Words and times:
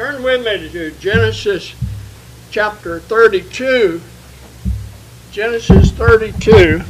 Turn 0.00 0.22
with 0.22 0.46
me 0.46 0.66
to 0.70 0.92
Genesis 0.92 1.74
chapter 2.50 3.00
32. 3.00 4.00
Genesis 5.30 5.90
32. 5.90 6.80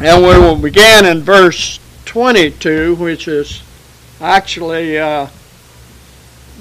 And 0.00 0.22
we 0.22 0.38
will 0.38 0.54
begin 0.54 1.04
in 1.04 1.22
verse 1.22 1.80
22, 2.04 2.94
which 2.94 3.26
is 3.26 3.64
actually, 4.20 4.98
uh, 4.98 5.26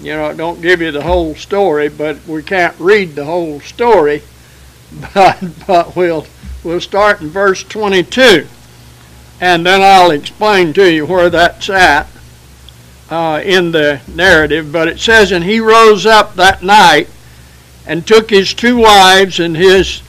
you 0.02 0.14
know, 0.14 0.32
it 0.32 0.38
don't 0.38 0.62
give 0.62 0.82
you 0.82 0.92
the 0.92 1.04
whole 1.04 1.36
story, 1.36 1.90
but 1.90 2.26
we 2.26 2.42
can't 2.42 2.76
read 2.80 3.14
the 3.14 3.26
whole 3.26 3.60
story. 3.60 4.24
But, 5.14 5.44
but 5.68 5.96
we'll, 5.96 6.26
we'll 6.64 6.82
start 6.82 7.22
in 7.22 7.30
verse 7.30 7.62
22. 7.62 8.48
And 9.40 9.64
then 9.64 9.82
I'll 9.84 10.10
explain 10.10 10.74
to 10.74 10.92
you 10.92 11.06
where 11.06 11.30
that's 11.30 11.70
at 11.70 12.08
uh, 13.10 13.42
in 13.44 13.72
the 13.72 14.02
narrative, 14.08 14.72
but 14.72 14.88
it 14.88 15.00
says, 15.00 15.32
And 15.32 15.44
he 15.44 15.60
rose 15.60 16.06
up 16.06 16.36
that 16.36 16.64
night 16.64 17.10
and 17.86 18.06
took 18.06 18.30
his 18.30 18.54
two 18.54 18.78
wives 18.78 19.40
and 19.40 19.56
his 19.56 20.02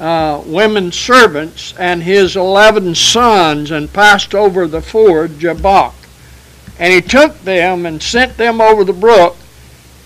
uh, 0.00 0.42
women 0.46 0.90
servants 0.90 1.74
and 1.78 2.02
his 2.02 2.36
eleven 2.36 2.94
sons 2.94 3.70
and 3.70 3.92
passed 3.92 4.34
over 4.34 4.66
the 4.66 4.82
ford 4.82 5.38
Jabbok. 5.38 5.94
And 6.78 6.92
he 6.92 7.00
took 7.00 7.38
them 7.40 7.84
and 7.86 8.02
sent 8.02 8.36
them 8.36 8.60
over 8.60 8.84
the 8.84 8.92
brook 8.92 9.36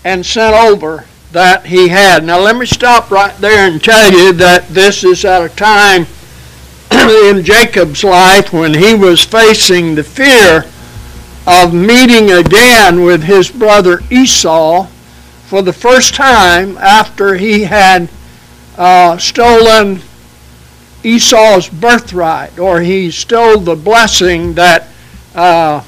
and 0.03 0.25
sent 0.25 0.53
over 0.53 1.05
that 1.31 1.65
he 1.65 1.87
had. 1.87 2.23
Now 2.23 2.39
let 2.39 2.57
me 2.57 2.65
stop 2.65 3.09
right 3.09 3.35
there 3.37 3.69
and 3.69 3.83
tell 3.83 4.11
you 4.11 4.33
that 4.33 4.67
this 4.69 5.03
is 5.03 5.25
at 5.25 5.43
a 5.43 5.55
time 5.55 6.05
in 6.91 7.43
Jacob's 7.43 8.03
life 8.03 8.53
when 8.53 8.73
he 8.73 8.93
was 8.93 9.23
facing 9.23 9.95
the 9.95 10.03
fear 10.03 10.65
of 11.47 11.73
meeting 11.73 12.31
again 12.31 13.03
with 13.03 13.23
his 13.23 13.51
brother 13.51 13.99
Esau 14.09 14.87
for 15.45 15.61
the 15.61 15.73
first 15.73 16.15
time 16.15 16.77
after 16.77 17.35
he 17.35 17.63
had 17.63 18.09
uh, 18.77 19.17
stolen 19.17 20.01
Esau's 21.03 21.69
birthright, 21.69 22.57
or 22.57 22.81
he 22.81 23.11
stole 23.11 23.59
the 23.59 23.75
blessing 23.75 24.55
that 24.55 24.87
uh, 25.35 25.83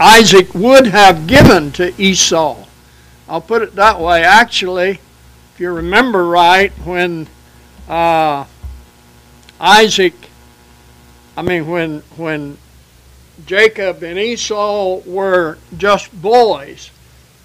Isaac 0.00 0.54
would 0.54 0.86
have 0.86 1.26
given 1.26 1.70
to 1.72 1.92
Esau. 2.00 2.64
I'll 3.28 3.42
put 3.42 3.60
it 3.60 3.74
that 3.74 4.00
way. 4.00 4.22
Actually, 4.24 5.00
if 5.52 5.60
you 5.60 5.70
remember 5.70 6.24
right, 6.24 6.72
when 6.86 7.26
uh, 7.88 8.46
Isaac, 9.60 10.14
I 11.36 11.42
mean, 11.42 11.66
when 11.66 12.00
when 12.16 12.56
Jacob 13.46 14.02
and 14.02 14.18
Esau 14.18 15.00
were 15.06 15.58
just 15.76 16.12
boys. 16.20 16.90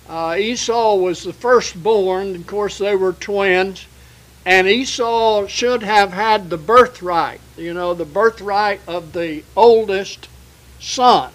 Uh, 0.09 0.35
Esau 0.37 0.95
was 0.95 1.23
the 1.23 1.33
firstborn. 1.33 2.35
Of 2.35 2.47
course, 2.47 2.77
they 2.77 2.95
were 2.95 3.13
twins. 3.13 3.85
And 4.45 4.67
Esau 4.67 5.47
should 5.47 5.83
have 5.83 6.11
had 6.11 6.49
the 6.49 6.57
birthright, 6.57 7.39
you 7.57 7.73
know, 7.73 7.93
the 7.93 8.05
birthright 8.05 8.81
of 8.87 9.13
the 9.13 9.43
oldest 9.55 10.27
son. 10.79 11.31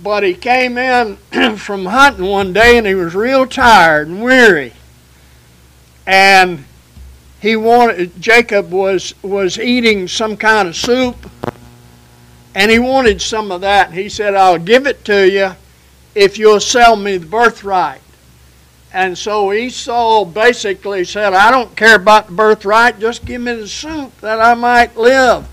But 0.00 0.22
he 0.22 0.34
came 0.34 0.78
in 0.78 1.16
from 1.56 1.86
hunting 1.86 2.26
one 2.26 2.52
day 2.52 2.78
and 2.78 2.86
he 2.86 2.94
was 2.94 3.14
real 3.14 3.46
tired 3.46 4.08
and 4.08 4.22
weary. 4.22 4.72
And 6.06 6.64
he 7.40 7.54
wanted 7.54 8.20
Jacob 8.20 8.70
was 8.70 9.14
was 9.22 9.58
eating 9.58 10.08
some 10.08 10.36
kind 10.36 10.68
of 10.68 10.76
soup 10.76 11.30
and 12.54 12.70
he 12.70 12.78
wanted 12.78 13.20
some 13.20 13.50
of 13.50 13.60
that. 13.60 13.92
He 13.92 14.08
said, 14.08 14.34
I'll 14.34 14.58
give 14.58 14.86
it 14.86 15.04
to 15.06 15.28
you 15.28 15.52
if 16.14 16.38
you'll 16.38 16.60
sell 16.60 16.96
me 16.96 17.16
the 17.18 17.26
birthright. 17.26 18.00
And 18.92 19.16
so 19.16 19.52
Esau 19.52 20.24
basically 20.24 21.04
said, 21.04 21.34
I 21.34 21.50
don't 21.50 21.76
care 21.76 21.96
about 21.96 22.28
the 22.28 22.32
birthright, 22.32 22.98
just 22.98 23.24
give 23.24 23.42
me 23.42 23.54
the 23.54 23.68
soup 23.68 24.18
that 24.20 24.40
I 24.40 24.54
might 24.54 24.96
live. 24.96 25.46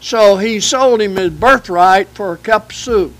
So 0.00 0.36
he 0.36 0.60
sold 0.60 1.00
him 1.00 1.16
his 1.16 1.30
birthright 1.30 2.08
for 2.08 2.32
a 2.32 2.38
cup 2.38 2.70
of 2.70 2.76
soup. 2.76 3.14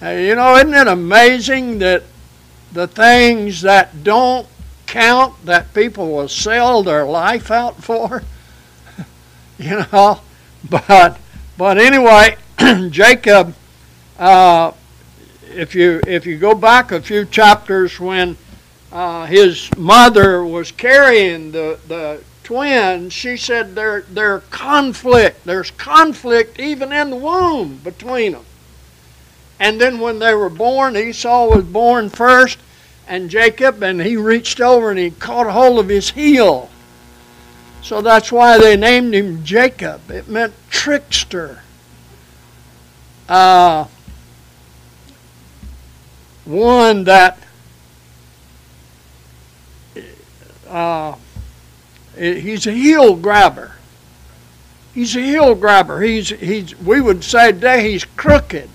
Now, 0.00 0.10
you 0.10 0.34
know, 0.34 0.56
isn't 0.56 0.74
it 0.74 0.88
amazing 0.88 1.78
that 1.78 2.02
the 2.72 2.86
things 2.86 3.62
that 3.62 4.04
don't 4.04 4.46
count 4.86 5.34
that 5.46 5.72
people 5.72 6.12
will 6.12 6.28
sell 6.28 6.82
their 6.82 7.06
life 7.06 7.50
out 7.50 7.82
for? 7.82 8.22
you 9.58 9.84
know, 9.92 10.20
but 10.68 11.18
but 11.58 11.78
anyway, 11.78 12.36
Jacob, 12.90 13.54
uh, 14.18 14.72
if 15.50 15.74
you 15.74 16.00
if 16.06 16.26
you 16.26 16.38
go 16.38 16.54
back 16.54 16.92
a 16.92 17.00
few 17.00 17.24
chapters 17.24 17.98
when 17.98 18.36
uh, 18.92 19.26
his 19.26 19.74
mother 19.76 20.44
was 20.44 20.70
carrying 20.72 21.52
the 21.52 21.78
the 21.88 22.22
twins, 22.44 23.12
she 23.12 23.36
said 23.36 23.74
there 23.74 24.02
there 24.02 24.40
conflict. 24.50 25.44
There's 25.44 25.70
conflict 25.72 26.60
even 26.60 26.92
in 26.92 27.10
the 27.10 27.16
womb 27.16 27.78
between 27.82 28.32
them. 28.32 28.44
And 29.58 29.80
then 29.80 30.00
when 30.00 30.18
they 30.18 30.34
were 30.34 30.50
born, 30.50 30.96
Esau 30.96 31.48
was 31.48 31.64
born 31.64 32.10
first, 32.10 32.58
and 33.08 33.30
Jacob, 33.30 33.82
and 33.82 34.00
he 34.00 34.16
reached 34.16 34.60
over 34.60 34.90
and 34.90 34.98
he 34.98 35.10
caught 35.10 35.50
hold 35.50 35.78
of 35.78 35.88
his 35.88 36.10
heel. 36.10 36.68
So 37.86 38.02
that's 38.02 38.32
why 38.32 38.58
they 38.58 38.76
named 38.76 39.14
him 39.14 39.44
Jacob. 39.44 40.10
It 40.10 40.26
meant 40.26 40.52
trickster. 40.70 41.62
Uh, 43.28 43.86
one 46.44 47.04
that 47.04 47.38
uh, 50.68 51.14
he's 52.18 52.66
a 52.66 52.72
heel 52.72 53.14
grabber. 53.14 53.76
He's 54.92 55.14
a 55.14 55.20
heel 55.20 55.54
grabber. 55.54 56.00
He's 56.00 56.30
he's 56.30 56.76
we 56.80 57.00
would 57.00 57.22
say 57.22 57.52
today 57.52 57.92
he's 57.92 58.04
crooked. 58.04 58.68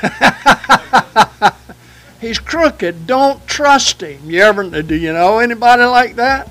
he's 2.20 2.38
crooked. 2.38 3.08
Don't 3.08 3.44
trust 3.48 4.00
him. 4.00 4.30
You 4.30 4.42
ever 4.42 4.82
do 4.82 4.94
you 4.94 5.12
know 5.12 5.40
anybody 5.40 5.82
like 5.82 6.14
that? 6.14 6.48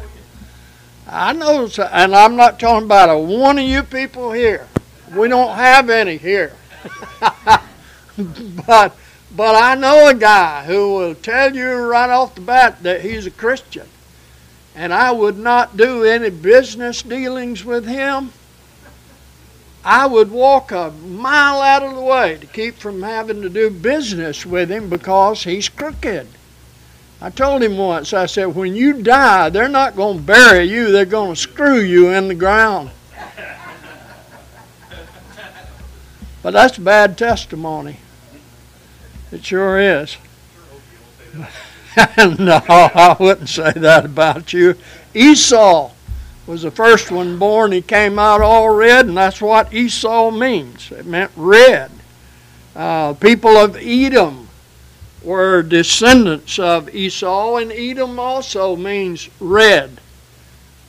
I 1.07 1.33
know, 1.33 1.67
and 1.91 2.15
I'm 2.15 2.35
not 2.35 2.59
talking 2.59 2.85
about 2.85 3.09
a 3.09 3.17
one 3.17 3.57
of 3.57 3.65
you 3.65 3.83
people 3.83 4.31
here. 4.31 4.67
We 5.15 5.27
don't 5.27 5.55
have 5.55 5.89
any 5.89 6.17
here. 6.17 6.53
but 8.67 8.95
but 9.35 9.55
I 9.55 9.75
know 9.75 10.09
a 10.09 10.13
guy 10.13 10.65
who 10.65 10.93
will 10.95 11.15
tell 11.15 11.55
you 11.55 11.71
right 11.71 12.09
off 12.09 12.35
the 12.35 12.41
bat 12.41 12.83
that 12.83 13.01
he's 13.01 13.25
a 13.25 13.31
Christian. 13.31 13.87
And 14.75 14.93
I 14.93 15.11
would 15.11 15.37
not 15.37 15.77
do 15.77 16.03
any 16.03 16.29
business 16.29 17.01
dealings 17.01 17.63
with 17.63 17.85
him. 17.85 18.31
I 19.83 20.05
would 20.05 20.31
walk 20.31 20.71
a 20.71 20.91
mile 20.91 21.61
out 21.61 21.83
of 21.83 21.95
the 21.95 22.01
way 22.01 22.37
to 22.37 22.45
keep 22.45 22.75
from 22.75 23.01
having 23.01 23.41
to 23.41 23.49
do 23.49 23.69
business 23.69 24.45
with 24.45 24.69
him 24.69 24.89
because 24.89 25.43
he's 25.43 25.69
crooked. 25.69 26.27
I 27.21 27.29
told 27.29 27.61
him 27.61 27.77
once, 27.77 28.13
I 28.13 28.25
said, 28.25 28.55
when 28.55 28.75
you 28.75 29.03
die, 29.03 29.49
they're 29.49 29.69
not 29.69 29.95
going 29.95 30.17
to 30.17 30.23
bury 30.23 30.63
you, 30.63 30.91
they're 30.91 31.05
going 31.05 31.35
to 31.35 31.39
screw 31.39 31.79
you 31.79 32.09
in 32.09 32.27
the 32.27 32.35
ground. 32.35 32.89
But 36.41 36.51
that's 36.51 36.79
bad 36.79 37.19
testimony. 37.19 37.97
It 39.31 39.45
sure 39.45 39.79
is. 39.79 40.17
no, 42.17 42.61
I 42.67 43.15
wouldn't 43.19 43.49
say 43.49 43.71
that 43.73 44.05
about 44.05 44.51
you. 44.51 44.75
Esau 45.13 45.91
was 46.47 46.63
the 46.63 46.71
first 46.71 47.11
one 47.11 47.37
born. 47.37 47.71
He 47.71 47.83
came 47.83 48.17
out 48.17 48.41
all 48.41 48.71
red, 48.71 49.05
and 49.05 49.15
that's 49.15 49.39
what 49.39 49.71
Esau 49.71 50.31
means. 50.31 50.91
It 50.91 51.05
meant 51.05 51.31
red. 51.35 51.91
Uh, 52.75 53.13
people 53.13 53.55
of 53.57 53.77
Edom 53.77 54.40
were 55.23 55.61
descendants 55.61 56.57
of 56.57 56.93
Esau, 56.93 57.57
and 57.57 57.71
Edom 57.71 58.19
also 58.19 58.75
means 58.75 59.29
red. 59.39 59.99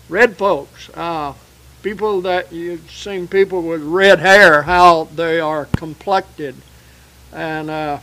Red 0.08 0.36
folks. 0.36 0.88
Uh, 0.94 1.34
people 1.82 2.20
that 2.22 2.52
you've 2.52 2.90
seen 2.90 3.26
people 3.28 3.62
with 3.62 3.82
red 3.82 4.20
hair, 4.20 4.62
how 4.62 5.04
they 5.14 5.40
are 5.40 5.66
complected. 5.76 6.54
And 7.32 7.70
uh, 7.70 7.98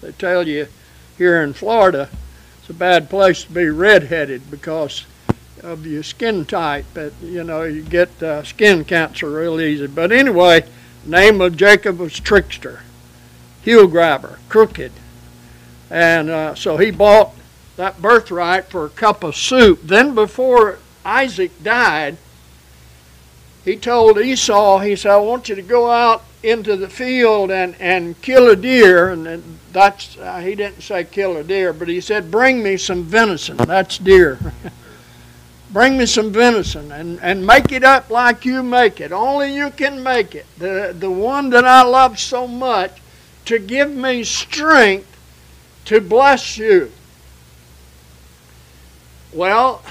they 0.00 0.12
tell 0.12 0.46
you 0.46 0.68
here 1.16 1.42
in 1.42 1.52
Florida, 1.52 2.08
it's 2.60 2.70
a 2.70 2.74
bad 2.74 3.10
place 3.10 3.44
to 3.44 3.52
be 3.52 3.68
redheaded 3.68 4.50
because 4.50 5.04
of 5.62 5.86
your 5.86 6.02
skin 6.02 6.44
type. 6.44 6.86
But, 6.94 7.12
you 7.22 7.44
know, 7.44 7.64
you 7.64 7.82
get 7.82 8.22
uh, 8.22 8.42
skin 8.44 8.84
cancer 8.84 9.30
real 9.30 9.60
easy. 9.60 9.86
But 9.86 10.12
anyway, 10.12 10.64
name 11.04 11.40
of 11.40 11.56
Jacob 11.56 11.98
was 11.98 12.18
Trickster, 12.20 12.80
heel 13.62 13.86
grabber, 13.86 14.38
crooked. 14.48 14.92
And 15.90 16.30
uh, 16.30 16.54
so 16.54 16.76
he 16.76 16.90
bought 16.90 17.34
that 17.76 18.02
birthright 18.02 18.66
for 18.66 18.86
a 18.86 18.90
cup 18.90 19.22
of 19.22 19.36
soup. 19.36 19.80
Then, 19.82 20.14
before 20.14 20.78
Isaac 21.04 21.62
died, 21.62 22.16
he 23.64 23.76
told 23.76 24.18
Esau, 24.18 24.78
he 24.78 24.96
said, 24.96 25.12
I 25.12 25.18
want 25.18 25.48
you 25.48 25.54
to 25.54 25.62
go 25.62 25.90
out 25.90 26.24
into 26.42 26.76
the 26.76 26.88
field 26.88 27.50
and, 27.50 27.74
and 27.80 28.20
kill 28.22 28.48
a 28.50 28.56
deer. 28.56 29.10
And 29.10 29.42
that's, 29.72 30.16
uh, 30.18 30.38
he 30.38 30.54
didn't 30.54 30.82
say 30.82 31.04
kill 31.04 31.36
a 31.36 31.44
deer, 31.44 31.72
but 31.72 31.88
he 31.88 32.00
said, 32.00 32.30
bring 32.30 32.62
me 32.62 32.76
some 32.76 33.04
venison. 33.04 33.56
That's 33.56 33.98
deer. 33.98 34.38
bring 35.70 35.98
me 35.98 36.06
some 36.06 36.32
venison 36.32 36.90
and, 36.92 37.20
and 37.20 37.46
make 37.46 37.72
it 37.72 37.84
up 37.84 38.10
like 38.10 38.44
you 38.44 38.62
make 38.62 39.00
it. 39.00 39.12
Only 39.12 39.54
you 39.54 39.70
can 39.70 40.02
make 40.02 40.34
it. 40.34 40.46
The, 40.58 40.94
the 40.98 41.10
one 41.10 41.50
that 41.50 41.64
I 41.64 41.82
love 41.82 42.18
so 42.18 42.46
much 42.46 43.00
to 43.44 43.58
give 43.58 43.90
me 43.90 44.24
strength 44.24 45.17
to 45.88 46.02
bless 46.02 46.58
you. 46.58 46.92
Well, 49.32 49.82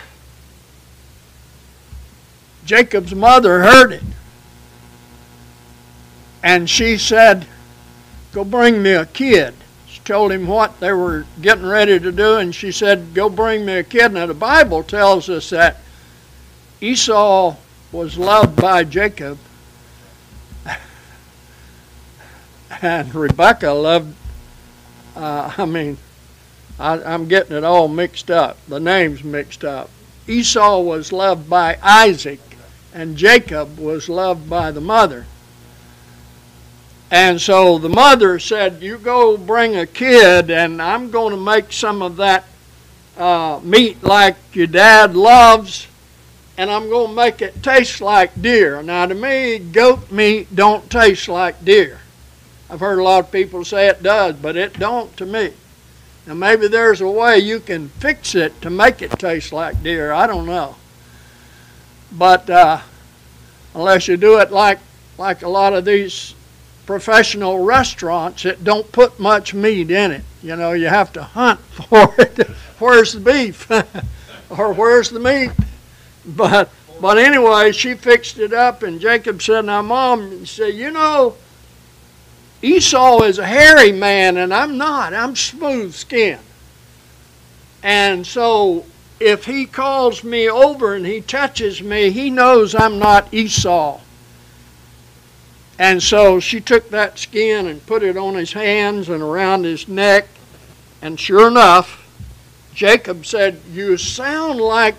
Jacob's 2.66 3.16
mother 3.16 3.64
heard 3.64 3.94
it. 3.94 4.04
And 6.44 6.70
she 6.70 7.00
said, 7.00 7.48
Go 8.32 8.44
bring 8.44 8.84
me 8.84 8.92
a 8.92 9.08
kid. 9.08 9.56
She 9.88 10.00
told 10.02 10.32
him 10.32 10.46
what 10.46 10.80
they 10.80 10.94
were 10.94 11.26
getting 11.42 11.66
ready 11.66 12.00
to 12.00 12.12
do, 12.12 12.36
and 12.36 12.54
she 12.54 12.72
said, 12.72 13.16
Go 13.16 13.28
bring 13.28 13.66
me 13.66 13.78
a 13.78 13.84
kid. 13.84 14.14
Now, 14.14 14.28
the 14.28 14.36
Bible 14.36 14.84
tells 14.84 15.30
us 15.30 15.50
that 15.50 15.78
Esau 16.80 17.56
was 17.92 18.20
loved 18.20 18.56
by 18.56 18.84
Jacob, 18.84 19.40
and 22.84 23.16
Rebekah 23.16 23.72
loved, 23.72 24.14
uh, 25.18 25.52
I 25.58 25.66
mean, 25.66 25.98
I, 26.80 27.02
I'm 27.02 27.28
getting 27.28 27.58
it 27.58 27.64
all 27.64 27.88
mixed 27.88 28.30
up, 28.30 28.58
the 28.68 28.80
names 28.80 29.24
mixed 29.24 29.66
up. 29.66 29.90
Esau 30.28 30.82
was 30.82 31.12
loved 31.12 31.50
by 31.50 31.78
Isaac, 31.82 32.40
and 32.94 33.18
Jacob 33.18 33.80
was 33.80 34.10
loved 34.10 34.50
by 34.50 34.72
the 34.72 34.82
mother. 34.82 35.26
And 37.10 37.40
so 37.40 37.78
the 37.78 37.90
mother 37.90 38.38
said, 38.38 38.84
You 38.84 38.98
go 38.98 39.38
bring 39.38 39.78
a 39.78 39.86
kid, 39.86 40.52
and 40.52 40.82
I'm 40.82 41.10
going 41.10 41.32
to 41.32 41.40
make 41.40 41.72
some 41.72 42.02
of 42.02 42.18
that 42.18 42.44
uh, 43.18 43.62
meat 43.64 44.04
like 44.04 44.36
your 44.54 44.68
dad 44.68 45.16
loves, 45.16 45.88
and 46.58 46.70
I'm 46.70 46.90
going 46.90 47.10
to 47.10 47.16
make 47.16 47.42
it 47.42 47.64
taste 47.64 48.02
like 48.02 48.40
deer. 48.42 48.84
Now, 48.84 49.06
to 49.06 49.16
me, 49.16 49.58
goat 49.58 50.12
meat 50.12 50.54
don't 50.54 50.90
taste 50.90 51.30
like 51.30 51.64
deer. 51.64 52.02
I've 52.70 52.80
heard 52.80 53.00
a 53.00 53.04
lot 53.04 53.26
of 53.26 53.32
people 53.32 53.64
say 53.64 53.88
it 53.88 54.04
does, 54.04 54.36
but 54.36 54.58
it 54.58 54.78
don't 54.78 55.16
to 55.18 55.26
me. 55.26 55.54
Now, 56.26 56.34
maybe 56.34 56.68
there's 56.68 57.00
a 57.00 57.10
way 57.10 57.40
you 57.40 57.62
can 57.62 57.88
fix 57.88 58.36
it 58.36 58.62
to 58.62 58.70
make 58.70 59.02
it 59.02 59.12
taste 59.12 59.54
like 59.54 59.82
deer. 59.82 60.12
I 60.12 60.28
don't 60.28 60.46
know. 60.46 60.76
But 62.12 62.50
uh, 62.50 62.82
unless 63.74 64.08
you 64.08 64.18
do 64.18 64.40
it 64.40 64.52
like 64.52 64.80
like 65.18 65.42
a 65.42 65.50
lot 65.50 65.74
of 65.74 65.86
these 65.86 66.36
professional 66.86 67.64
restaurants 67.64 68.44
that 68.44 68.64
don't 68.64 68.92
put 68.92 69.20
much 69.20 69.54
meat 69.54 69.92
in 69.92 70.12
it. 70.12 70.24
You 70.42 70.56
know, 70.56 70.72
you 70.72 70.88
have 70.88 71.12
to 71.14 71.24
hunt 71.24 71.60
for 71.90 72.14
it. 72.18 72.48
where's 72.80 73.14
the 73.14 73.20
beef? 73.20 73.70
or 74.50 74.74
where's 74.74 75.10
the 75.10 75.20
meat? 75.20 75.52
But 76.26 76.70
but 77.00 77.18
anyway, 77.18 77.72
she 77.72 77.94
fixed 77.94 78.40
it 78.40 78.54
up 78.54 78.84
and 78.84 79.00
Jacob 79.00 79.42
said, 79.42 79.66
Now 79.66 79.82
mom 79.82 80.46
said, 80.46 80.74
you 80.74 80.92
know, 80.92 81.36
Esau 82.62 83.22
is 83.24 83.40
a 83.40 83.46
hairy 83.46 83.92
man 83.92 84.38
and 84.38 84.54
I'm 84.54 84.78
not. 84.78 85.14
I'm 85.14 85.36
smooth 85.36 85.94
skinned. 85.94 86.42
And 87.84 88.26
so 88.26 88.86
if 89.20 89.46
he 89.46 89.66
calls 89.66 90.24
me 90.24 90.50
over 90.50 90.96
and 90.96 91.06
he 91.06 91.22
touches 91.22 91.82
me, 91.82 92.10
he 92.10 92.30
knows 92.30 92.76
I'm 92.76 93.00
not 93.00 93.34
Esau. 93.34 94.00
And 95.80 96.02
so 96.02 96.40
she 96.40 96.60
took 96.60 96.90
that 96.90 97.20
skin 97.20 97.68
and 97.68 97.86
put 97.86 98.02
it 98.02 98.18
on 98.18 98.34
his 98.34 98.54
hands 98.54 99.10
and 99.10 99.22
around 99.22 99.64
his 99.64 99.88
neck. 99.88 100.28
And 101.02 101.20
sure 101.20 101.48
enough, 101.48 102.04
Jacob 102.74 103.26
said, 103.26 103.62
You 103.72 103.98
sound 103.98 104.60
like, 104.60 104.96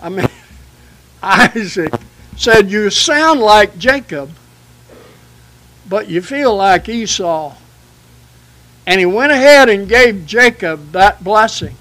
I 0.00 0.08
mean, 0.08 0.28
Isaac 1.22 1.92
said, 2.36 2.70
You 2.70 2.90
sound 2.90 3.40
like 3.40 3.78
Jacob, 3.78 4.30
but 5.88 6.08
you 6.08 6.20
feel 6.22 6.56
like 6.56 6.88
Esau. 6.88 7.54
And 8.86 9.00
he 9.00 9.06
went 9.06 9.32
ahead 9.32 9.68
and 9.68 9.88
gave 9.88 10.26
Jacob 10.26 10.92
that 10.92 11.22
blessing. 11.22 11.76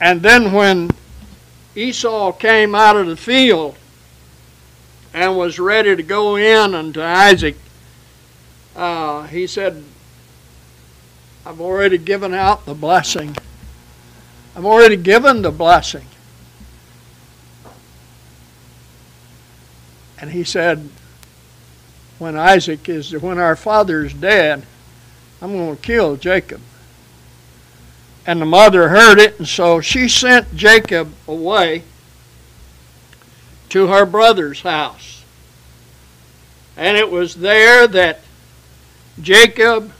And 0.00 0.22
then 0.22 0.52
when 0.52 0.90
Esau 1.74 2.32
came 2.32 2.74
out 2.74 2.96
of 2.96 3.06
the 3.06 3.16
field 3.16 3.76
and 5.12 5.36
was 5.36 5.58
ready 5.58 5.96
to 5.96 6.02
go 6.02 6.36
in 6.36 6.74
unto 6.74 7.02
Isaac, 7.02 7.56
uh, 8.74 9.24
he 9.24 9.46
said, 9.46 9.82
I've 11.44 11.60
already 11.60 11.98
given 11.98 12.34
out 12.34 12.66
the 12.66 12.74
blessing. 12.74 13.36
I've 14.54 14.64
already 14.64 14.96
given 14.96 15.42
the 15.42 15.50
blessing. 15.50 16.06
And 20.20 20.30
he 20.30 20.44
said, 20.44 20.88
when 22.18 22.36
Isaac 22.36 22.88
is, 22.88 23.12
when 23.12 23.38
our 23.38 23.56
father 23.56 24.04
is 24.04 24.14
dead, 24.14 24.64
I'm 25.42 25.52
going 25.52 25.76
to 25.76 25.82
kill 25.82 26.16
Jacob. 26.16 26.60
And 28.26 28.40
the 28.40 28.46
mother 28.46 28.88
heard 28.88 29.18
it, 29.18 29.38
and 29.38 29.46
so 29.46 29.80
she 29.80 30.08
sent 30.08 30.56
Jacob 30.56 31.12
away 31.28 31.82
to 33.68 33.88
her 33.88 34.06
brother's 34.06 34.62
house. 34.62 35.24
And 36.76 36.96
it 36.96 37.10
was 37.10 37.36
there 37.36 37.86
that 37.86 38.20
Jacob 39.20 39.92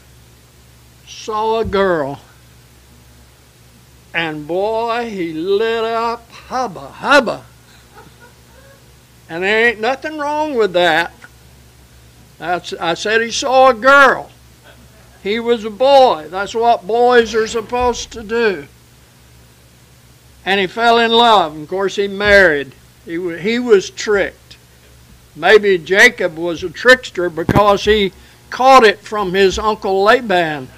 saw 1.07 1.59
a 1.59 1.65
girl. 1.65 2.19
And 4.13 4.47
boy, 4.47 5.09
he 5.09 5.33
lit 5.33 5.83
up 5.83 6.29
hubba 6.31 6.87
hubba. 6.87 7.45
And 9.29 9.43
there 9.43 9.69
ain't 9.69 9.81
nothing 9.81 10.17
wrong 10.17 10.55
with 10.55 10.73
that. 10.73 11.13
That's, 12.37 12.73
I 12.73 12.93
said 12.93 13.21
he 13.21 13.31
saw 13.31 13.69
a 13.69 13.73
girl. 13.73 14.31
He 15.23 15.39
was 15.39 15.65
a 15.65 15.69
boy. 15.69 16.27
That's 16.29 16.55
what 16.55 16.87
boys 16.87 17.33
are 17.35 17.47
supposed 17.47 18.11
to 18.13 18.23
do. 18.23 18.67
And 20.45 20.61
he 20.61 20.67
fell 20.67 20.97
in 20.99 21.11
love. 21.11 21.59
Of 21.59 21.67
course, 21.67 21.97
he 21.97 22.07
married. 22.07 22.73
He, 23.03 23.37
he 23.39 23.59
was 23.59 23.89
tricked. 23.89 24.57
Maybe 25.35 25.77
Jacob 25.77 26.37
was 26.37 26.63
a 26.63 26.69
trickster 26.69 27.29
because 27.29 27.85
he 27.85 28.13
caught 28.49 28.83
it 28.83 28.99
from 28.99 29.33
his 29.33 29.59
uncle 29.59 30.03
Laban. 30.03 30.69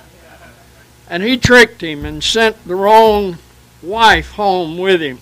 And 1.09 1.23
he 1.23 1.37
tricked 1.37 1.81
him 1.81 2.05
and 2.05 2.23
sent 2.23 2.67
the 2.67 2.75
wrong 2.75 3.37
wife 3.81 4.31
home 4.31 4.77
with 4.77 5.01
him. 5.01 5.19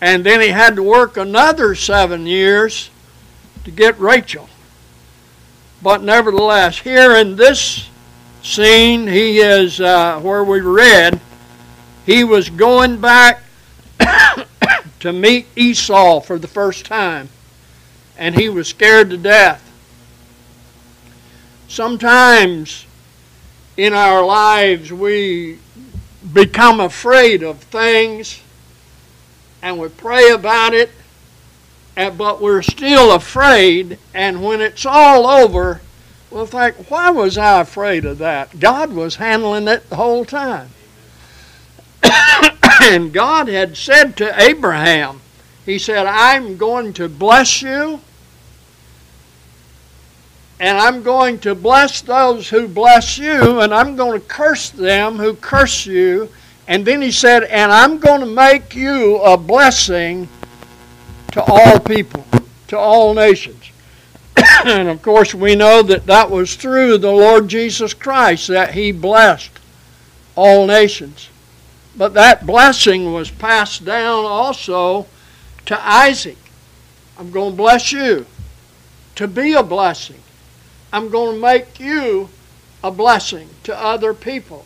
And 0.00 0.24
then 0.24 0.40
he 0.40 0.48
had 0.48 0.76
to 0.76 0.82
work 0.82 1.16
another 1.16 1.74
seven 1.74 2.26
years 2.26 2.90
to 3.64 3.70
get 3.70 3.98
Rachel. 3.98 4.48
But 5.82 6.02
nevertheless, 6.02 6.78
here 6.78 7.16
in 7.16 7.36
this 7.36 7.88
scene, 8.42 9.06
he 9.06 9.38
is 9.38 9.80
uh, 9.80 10.20
where 10.20 10.44
we 10.44 10.60
read, 10.60 11.20
he 12.04 12.24
was 12.24 12.50
going 12.50 13.00
back 13.00 13.42
to 15.00 15.12
meet 15.12 15.46
Esau 15.56 16.20
for 16.20 16.38
the 16.38 16.48
first 16.48 16.86
time, 16.86 17.28
and 18.16 18.34
he 18.34 18.48
was 18.48 18.68
scared 18.68 19.10
to 19.10 19.16
death. 19.16 19.62
Sometimes 21.68 22.86
in 23.76 23.92
our 23.92 24.24
lives 24.24 24.92
we 24.92 25.58
become 26.32 26.80
afraid 26.80 27.42
of 27.42 27.58
things 27.58 28.40
and 29.66 29.80
we 29.80 29.88
pray 29.88 30.30
about 30.30 30.74
it, 30.74 30.92
but 31.96 32.40
we're 32.40 32.62
still 32.62 33.10
afraid, 33.10 33.98
and 34.14 34.40
when 34.40 34.60
it's 34.60 34.86
all 34.86 35.26
over, 35.26 35.80
well, 36.30 36.46
think, 36.46 36.88
why 36.88 37.10
was 37.10 37.36
I 37.36 37.62
afraid 37.62 38.04
of 38.04 38.18
that? 38.18 38.60
God 38.60 38.92
was 38.92 39.16
handling 39.16 39.66
it 39.66 39.90
the 39.90 39.96
whole 39.96 40.24
time. 40.24 40.68
and 42.80 43.12
God 43.12 43.48
had 43.48 43.76
said 43.76 44.16
to 44.18 44.40
Abraham, 44.40 45.20
He 45.64 45.80
said, 45.80 46.06
I'm 46.06 46.56
going 46.56 46.92
to 46.92 47.08
bless 47.08 47.60
you, 47.60 48.00
and 50.60 50.78
I'm 50.78 51.02
going 51.02 51.40
to 51.40 51.56
bless 51.56 52.02
those 52.02 52.50
who 52.50 52.68
bless 52.68 53.18
you, 53.18 53.58
and 53.58 53.74
I'm 53.74 53.96
going 53.96 54.20
to 54.20 54.28
curse 54.28 54.70
them 54.70 55.16
who 55.16 55.34
curse 55.34 55.86
you. 55.86 56.28
And 56.68 56.84
then 56.84 57.02
He 57.02 57.12
said, 57.12 57.44
and 57.44 57.72
I'm 57.72 57.98
going 57.98 58.20
to 58.20 58.26
make 58.26 58.74
you 58.74 59.18
a 59.18 59.36
blessing 59.36 60.28
to 61.32 61.42
all 61.42 61.78
people, 61.78 62.24
to 62.68 62.78
all 62.78 63.14
nations. 63.14 63.70
and 64.64 64.88
of 64.88 65.02
course, 65.02 65.34
we 65.34 65.54
know 65.54 65.82
that 65.82 66.06
that 66.06 66.30
was 66.30 66.56
through 66.56 66.98
the 66.98 67.12
Lord 67.12 67.48
Jesus 67.48 67.94
Christ 67.94 68.48
that 68.48 68.74
He 68.74 68.92
blessed 68.92 69.50
all 70.34 70.66
nations. 70.66 71.28
But 71.96 72.14
that 72.14 72.46
blessing 72.46 73.12
was 73.12 73.30
passed 73.30 73.84
down 73.84 74.24
also 74.24 75.06
to 75.66 75.86
Isaac, 75.86 76.36
I'm 77.18 77.30
going 77.30 77.52
to 77.52 77.56
bless 77.56 77.92
you 77.92 78.26
to 79.16 79.26
be 79.26 79.54
a 79.54 79.62
blessing. 79.62 80.20
I'm 80.92 81.08
going 81.08 81.36
to 81.36 81.40
make 81.40 81.80
you 81.80 82.28
a 82.84 82.90
blessing 82.90 83.48
to 83.64 83.76
other 83.76 84.14
people. 84.14 84.64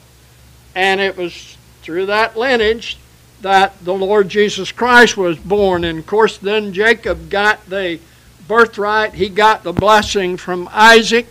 And 0.75 1.01
it 1.01 1.17
was 1.17 1.57
through 1.83 2.07
that 2.07 2.37
lineage 2.37 2.99
that 3.41 3.83
the 3.85 3.95
Lord 3.95 4.29
Jesus 4.29 4.71
Christ 4.73 5.17
was 5.17 5.39
born. 5.39 5.85
And 5.85 5.99
of 5.99 6.07
course, 6.07 6.39
then 6.39 6.73
Jacob 6.73 7.31
got 7.31 7.65
the 7.69 7.99
birthright, 8.47 9.15
he 9.15 9.29
got 9.29 9.63
the 9.63 9.73
blessing 9.73 10.37
from 10.37 10.69
Isaac. 10.73 11.27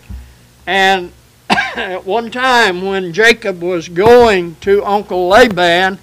And 0.66 1.12
at 1.50 2.04
one 2.04 2.30
time, 2.30 2.82
when 2.82 3.12
Jacob 3.12 3.62
was 3.62 3.88
going 3.88 4.56
to 4.62 4.84
Uncle 4.84 5.28
Laban, 5.28 5.98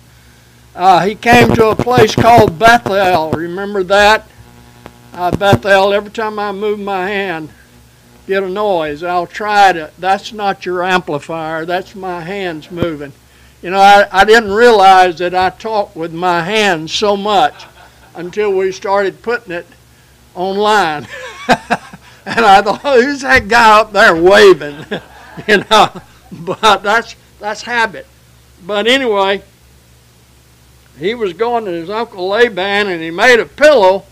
uh, 0.76 1.06
he 1.06 1.16
came 1.16 1.54
to 1.56 1.70
a 1.70 1.76
place 1.76 2.14
called 2.14 2.60
Bethel. 2.60 3.32
Remember 3.32 3.84
that? 3.84 4.28
Uh, 5.14 5.36
Bethel, 5.36 5.94
every 5.94 6.12
time 6.12 6.38
I 6.38 6.52
move 6.52 6.80
my 6.80 7.08
hand, 7.08 7.50
get 8.28 8.44
a 8.44 8.50
noise. 8.50 9.02
I'll 9.02 9.26
try 9.26 9.74
to. 9.74 9.92
That's 9.98 10.32
not 10.32 10.66
your 10.66 10.84
amplifier, 10.84 11.66
that's 11.66 11.96
my 11.96 12.22
hands 12.22 12.70
moving. 12.70 13.14
You 13.68 13.72
know, 13.72 13.82
I, 13.82 14.08
I 14.14 14.24
didn't 14.24 14.54
realize 14.54 15.18
that 15.18 15.36
I 15.36 15.50
talked 15.50 15.94
with 15.94 16.14
my 16.14 16.42
hands 16.42 16.94
so 16.94 17.18
much 17.18 17.66
until 18.16 18.54
we 18.54 18.72
started 18.72 19.22
putting 19.22 19.52
it 19.52 19.68
online. 20.36 21.06
and 21.50 22.46
I 22.46 22.62
thought, 22.62 22.80
who's 22.80 23.20
that 23.24 23.50
guy 23.50 23.82
up 23.82 23.92
there 23.92 24.16
waving? 24.16 24.86
you 25.50 25.66
know, 25.70 26.02
but 26.32 26.82
that's 26.82 27.18
that's 27.42 27.64
habit. 27.64 28.08
But 28.66 28.88
anyway, 28.88 29.44
he 30.98 31.14
was 31.14 31.34
going 31.34 31.66
to 31.66 31.72
his 31.72 31.90
uncle 31.90 32.30
Laban 32.30 32.88
and 32.88 33.04
he 33.04 33.12
made 33.12 33.42
a 33.42 33.46
pillow 33.46 34.06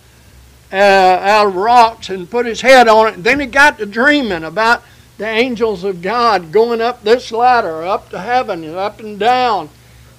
uh, 0.73 0.75
out 0.75 1.47
of 1.47 1.55
rocks 1.55 2.09
and 2.09 2.29
put 2.29 2.45
his 2.45 2.59
head 2.59 2.89
on 2.89 3.07
it. 3.07 3.13
And 3.13 3.23
then 3.23 3.39
he 3.39 3.45
got 3.45 3.77
to 3.77 3.85
dreaming 3.85 4.43
about 4.43 4.83
the 5.17 5.27
angels 5.27 5.83
of 5.83 6.01
God 6.01 6.51
going 6.51 6.81
up 6.81 7.03
this 7.03 7.31
ladder, 7.31 7.83
up 7.83 8.09
to 8.09 8.19
heaven, 8.19 8.63
and 8.63 8.75
up 8.75 8.99
and 8.99 9.17
down. 9.17 9.69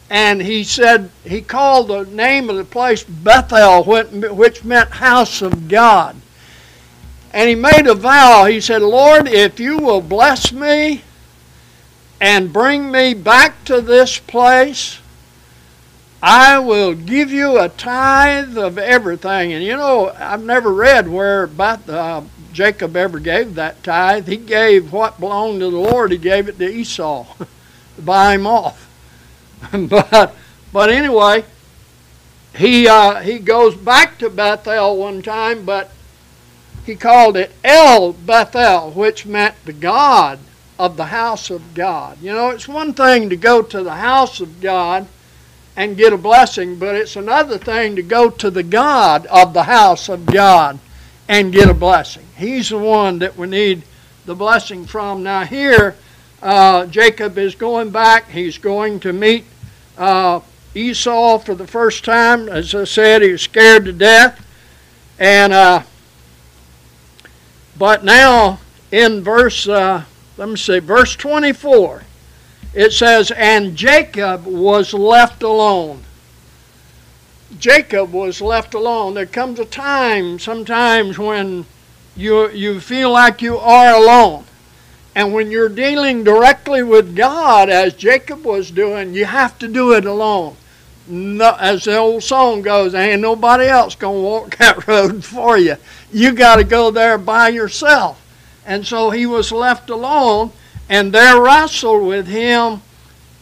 And 0.08 0.40
he 0.40 0.62
said, 0.62 1.10
he 1.24 1.42
called 1.42 1.88
the 1.88 2.04
name 2.04 2.48
of 2.48 2.56
the 2.56 2.64
place 2.64 3.02
Bethel, 3.02 3.82
which 3.84 4.64
meant 4.64 4.90
house 4.90 5.42
of 5.42 5.68
God. 5.68 6.16
And 7.32 7.48
he 7.48 7.54
made 7.54 7.86
a 7.86 7.94
vow. 7.94 8.44
He 8.44 8.60
said, 8.60 8.82
Lord, 8.82 9.28
if 9.28 9.58
you 9.60 9.78
will 9.78 10.00
bless 10.00 10.52
me 10.52 11.02
and 12.20 12.52
bring 12.52 12.90
me 12.90 13.14
back 13.14 13.64
to 13.64 13.80
this 13.80 14.18
place, 14.18 15.00
I 16.22 16.58
will 16.60 16.94
give 16.94 17.30
you 17.30 17.60
a 17.60 17.68
tithe 17.68 18.56
of 18.56 18.78
everything. 18.78 19.52
And 19.52 19.62
you 19.62 19.76
know, 19.76 20.12
I've 20.18 20.42
never 20.42 20.72
read 20.72 21.08
where 21.08 21.46
Beth, 21.46 21.88
uh, 21.88 22.22
Jacob 22.56 22.96
ever 22.96 23.18
gave 23.18 23.54
that 23.54 23.82
tithe. 23.84 24.26
He 24.26 24.38
gave 24.38 24.90
what 24.90 25.20
belonged 25.20 25.60
to 25.60 25.70
the 25.70 25.76
Lord, 25.76 26.10
he 26.10 26.16
gave 26.16 26.48
it 26.48 26.58
to 26.58 26.66
Esau 26.66 27.26
to 27.96 28.02
buy 28.02 28.34
him 28.34 28.46
off. 28.46 28.88
but, 29.72 30.34
but 30.72 30.90
anyway, 30.90 31.44
he, 32.56 32.88
uh, 32.88 33.20
he 33.20 33.40
goes 33.40 33.76
back 33.76 34.16
to 34.18 34.30
Bethel 34.30 34.96
one 34.96 35.20
time, 35.20 35.66
but 35.66 35.90
he 36.86 36.96
called 36.96 37.36
it 37.36 37.52
El 37.62 38.14
Bethel, 38.14 38.90
which 38.92 39.26
meant 39.26 39.54
the 39.66 39.74
God 39.74 40.38
of 40.78 40.96
the 40.96 41.06
house 41.06 41.50
of 41.50 41.74
God. 41.74 42.16
You 42.22 42.32
know, 42.32 42.48
it's 42.48 42.66
one 42.66 42.94
thing 42.94 43.28
to 43.28 43.36
go 43.36 43.60
to 43.60 43.82
the 43.82 43.96
house 43.96 44.40
of 44.40 44.62
God 44.62 45.06
and 45.76 45.94
get 45.94 46.14
a 46.14 46.18
blessing, 46.18 46.78
but 46.78 46.94
it's 46.94 47.16
another 47.16 47.58
thing 47.58 47.96
to 47.96 48.02
go 48.02 48.30
to 48.30 48.50
the 48.50 48.62
God 48.62 49.26
of 49.26 49.52
the 49.52 49.64
house 49.64 50.08
of 50.08 50.24
God 50.24 50.78
and 51.28 51.52
get 51.52 51.68
a 51.68 51.74
blessing. 51.74 52.25
He's 52.36 52.68
the 52.68 52.78
one 52.78 53.18
that 53.20 53.36
we 53.36 53.46
need 53.46 53.82
the 54.26 54.34
blessing 54.34 54.84
from. 54.84 55.22
Now, 55.22 55.44
here, 55.44 55.96
uh, 56.42 56.86
Jacob 56.86 57.38
is 57.38 57.54
going 57.54 57.90
back. 57.90 58.28
He's 58.30 58.58
going 58.58 59.00
to 59.00 59.12
meet 59.12 59.44
uh, 59.96 60.40
Esau 60.74 61.38
for 61.38 61.54
the 61.54 61.66
first 61.66 62.04
time. 62.04 62.48
As 62.48 62.74
I 62.74 62.84
said, 62.84 63.22
he 63.22 63.32
was 63.32 63.42
scared 63.42 63.84
to 63.86 63.92
death. 63.92 64.44
And, 65.18 65.52
uh, 65.52 65.82
but 67.78 68.04
now, 68.04 68.60
in 68.92 69.22
verse, 69.22 69.66
uh, 69.66 70.04
let 70.36 70.48
me 70.48 70.56
see, 70.56 70.78
verse 70.78 71.16
24 71.16 72.02
it 72.76 72.92
says, 72.92 73.30
And 73.30 73.74
Jacob 73.74 74.44
was 74.44 74.92
left 74.92 75.42
alone. 75.42 76.02
Jacob 77.58 78.12
was 78.12 78.42
left 78.42 78.74
alone. 78.74 79.14
There 79.14 79.24
comes 79.24 79.58
a 79.58 79.64
time 79.64 80.38
sometimes 80.38 81.18
when 81.18 81.64
you, 82.16 82.50
you 82.50 82.80
feel 82.80 83.10
like 83.10 83.42
you 83.42 83.58
are 83.58 83.94
alone. 83.94 84.44
And 85.14 85.32
when 85.32 85.50
you're 85.50 85.68
dealing 85.68 86.24
directly 86.24 86.82
with 86.82 87.16
God, 87.16 87.70
as 87.70 87.94
Jacob 87.94 88.44
was 88.44 88.70
doing, 88.70 89.14
you 89.14 89.24
have 89.24 89.58
to 89.60 89.68
do 89.68 89.92
it 89.94 90.04
alone. 90.04 90.56
No, 91.08 91.56
as 91.58 91.84
the 91.84 91.96
old 91.96 92.22
song 92.22 92.62
goes, 92.62 92.94
ain't 92.94 93.22
nobody 93.22 93.66
else 93.66 93.94
going 93.94 94.18
to 94.18 94.22
walk 94.22 94.56
that 94.58 94.86
road 94.86 95.24
for 95.24 95.56
you. 95.56 95.76
You 96.12 96.32
got 96.32 96.56
to 96.56 96.64
go 96.64 96.90
there 96.90 97.18
by 97.18 97.48
yourself. 97.48 98.22
And 98.66 98.86
so 98.86 99.10
he 99.10 99.26
was 99.26 99.52
left 99.52 99.88
alone 99.90 100.52
and 100.88 101.12
there 101.12 101.40
wrestled 101.40 102.06
with 102.06 102.26
him, 102.26 102.82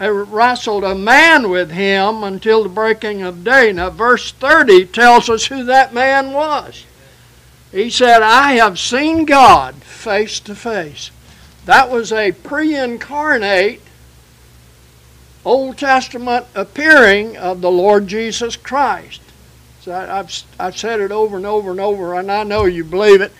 uh, 0.00 0.10
wrestled 0.10 0.84
a 0.84 0.94
man 0.94 1.50
with 1.50 1.70
him 1.70 2.22
until 2.22 2.62
the 2.62 2.68
breaking 2.68 3.22
of 3.22 3.44
day. 3.44 3.72
Now, 3.72 3.90
verse 3.90 4.32
30 4.32 4.86
tells 4.86 5.28
us 5.28 5.46
who 5.46 5.64
that 5.64 5.92
man 5.92 6.32
was. 6.32 6.84
He 7.74 7.90
said, 7.90 8.22
I 8.22 8.52
have 8.52 8.78
seen 8.78 9.24
God 9.24 9.74
face 9.82 10.38
to 10.40 10.54
face. 10.54 11.10
That 11.64 11.90
was 11.90 12.12
a 12.12 12.30
pre 12.30 12.76
incarnate 12.76 13.80
Old 15.44 15.76
Testament 15.76 16.46
appearing 16.54 17.36
of 17.36 17.60
the 17.62 17.72
Lord 17.72 18.06
Jesus 18.06 18.56
Christ. 18.56 19.20
So 19.80 19.92
I've, 19.92 20.44
I've 20.60 20.76
said 20.76 21.00
it 21.00 21.10
over 21.10 21.36
and 21.36 21.44
over 21.44 21.72
and 21.72 21.80
over, 21.80 22.14
and 22.14 22.30
I 22.30 22.44
know 22.44 22.64
you 22.66 22.84
believe 22.84 23.20
it. 23.20 23.32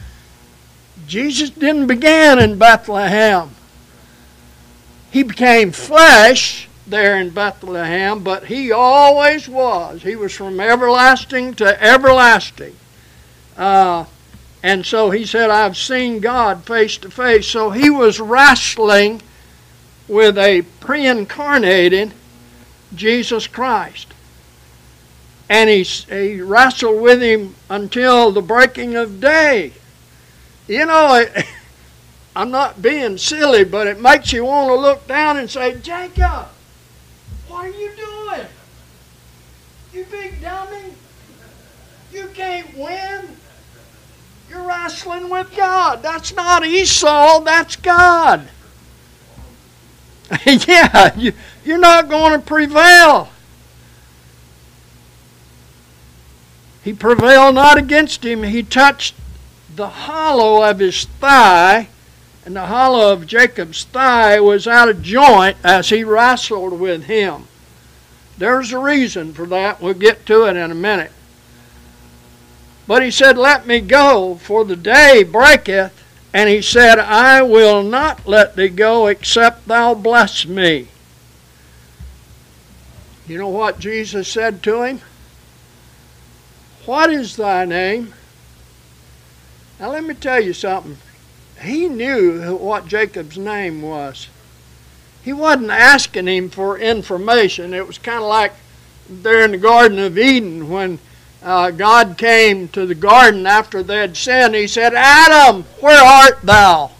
Jesus 1.06 1.50
didn't 1.50 1.86
begin 1.86 2.40
in 2.40 2.58
Bethlehem. 2.58 3.50
He 5.12 5.22
became 5.22 5.70
flesh 5.70 6.68
there 6.88 7.20
in 7.20 7.30
Bethlehem, 7.30 8.24
but 8.24 8.46
he 8.46 8.72
always 8.72 9.48
was. 9.48 10.02
He 10.02 10.16
was 10.16 10.34
from 10.34 10.58
everlasting 10.58 11.54
to 11.54 11.80
everlasting. 11.80 12.74
Uh, 13.56 14.06
and 14.64 14.86
so 14.86 15.10
he 15.10 15.26
said, 15.26 15.50
I've 15.50 15.76
seen 15.76 16.20
God 16.20 16.64
face 16.64 16.96
to 16.96 17.10
face. 17.10 17.46
So 17.46 17.68
he 17.68 17.90
was 17.90 18.18
wrestling 18.18 19.20
with 20.08 20.38
a 20.38 20.62
pre 20.80 21.06
incarnated 21.06 22.14
Jesus 22.94 23.46
Christ. 23.46 24.14
And 25.50 25.68
he, 25.68 25.82
he 25.82 26.40
wrestled 26.40 27.02
with 27.02 27.20
him 27.20 27.56
until 27.68 28.30
the 28.32 28.40
breaking 28.40 28.96
of 28.96 29.20
day. 29.20 29.74
You 30.66 30.86
know, 30.86 31.14
it, 31.16 31.46
I'm 32.34 32.50
not 32.50 32.80
being 32.80 33.18
silly, 33.18 33.64
but 33.64 33.86
it 33.86 34.00
makes 34.00 34.32
you 34.32 34.46
want 34.46 34.70
to 34.70 34.76
look 34.76 35.06
down 35.06 35.36
and 35.36 35.50
say, 35.50 35.78
Jacob, 35.78 36.48
what 37.48 37.66
are 37.66 37.68
you 37.68 37.90
doing? 37.94 38.46
You 39.92 40.06
big 40.10 40.40
dummy. 40.40 40.94
You 42.14 42.30
can't 42.32 42.74
win. 42.78 43.28
Wrestling 44.84 45.30
with 45.30 45.56
God. 45.56 46.02
That's 46.02 46.34
not 46.34 46.62
Esau, 46.62 47.40
that's 47.40 47.74
God. 47.74 48.48
yeah, 50.46 51.16
you, 51.16 51.32
you're 51.64 51.78
not 51.78 52.10
going 52.10 52.38
to 52.38 52.38
prevail. 52.38 53.30
He 56.82 56.92
prevailed 56.92 57.54
not 57.54 57.78
against 57.78 58.26
him. 58.26 58.42
He 58.42 58.62
touched 58.62 59.14
the 59.74 59.88
hollow 59.88 60.62
of 60.68 60.80
his 60.80 61.06
thigh 61.06 61.88
and 62.44 62.54
the 62.54 62.66
hollow 62.66 63.10
of 63.10 63.26
Jacob's 63.26 63.84
thigh 63.84 64.38
was 64.38 64.66
out 64.66 64.90
of 64.90 65.00
joint 65.00 65.56
as 65.64 65.88
he 65.88 66.04
wrestled 66.04 66.78
with 66.78 67.04
him. 67.04 67.44
There's 68.36 68.70
a 68.70 68.78
reason 68.78 69.32
for 69.32 69.46
that. 69.46 69.80
We'll 69.80 69.94
get 69.94 70.26
to 70.26 70.44
it 70.44 70.58
in 70.58 70.70
a 70.70 70.74
minute. 70.74 71.12
But 72.86 73.02
he 73.02 73.10
said, 73.10 73.38
Let 73.38 73.66
me 73.66 73.80
go, 73.80 74.36
for 74.36 74.64
the 74.64 74.76
day 74.76 75.22
breaketh. 75.22 75.92
And 76.32 76.48
he 76.50 76.62
said, 76.62 76.98
I 76.98 77.42
will 77.42 77.82
not 77.82 78.26
let 78.26 78.56
thee 78.56 78.68
go 78.68 79.06
except 79.06 79.68
thou 79.68 79.94
bless 79.94 80.46
me. 80.46 80.88
You 83.28 83.38
know 83.38 83.48
what 83.48 83.78
Jesus 83.78 84.28
said 84.28 84.62
to 84.64 84.82
him? 84.82 85.00
What 86.86 87.10
is 87.10 87.36
thy 87.36 87.64
name? 87.64 88.12
Now 89.78 89.90
let 89.90 90.04
me 90.04 90.14
tell 90.14 90.40
you 90.42 90.52
something 90.52 90.98
he 91.62 91.88
knew 91.88 92.56
what 92.56 92.86
Jacob's 92.86 93.38
name 93.38 93.82
was. 93.82 94.28
He 95.22 95.32
wasn't 95.32 95.70
asking 95.70 96.26
him 96.26 96.50
for 96.50 96.78
information. 96.78 97.72
It 97.72 97.86
was 97.86 97.98
kind 97.98 98.22
of 98.22 98.28
like 98.28 98.52
there 99.08 99.44
in 99.44 99.52
the 99.52 99.58
Garden 99.58 99.98
of 99.98 100.18
Eden 100.18 100.68
when 100.68 100.98
uh, 101.44 101.70
God 101.70 102.16
came 102.16 102.68
to 102.68 102.86
the 102.86 102.94
garden 102.94 103.46
after 103.46 103.82
they 103.82 103.98
had 103.98 104.16
sinned. 104.16 104.54
He 104.54 104.66
said, 104.66 104.94
Adam, 104.94 105.64
where 105.80 106.02
art 106.02 106.40
thou? 106.42 106.90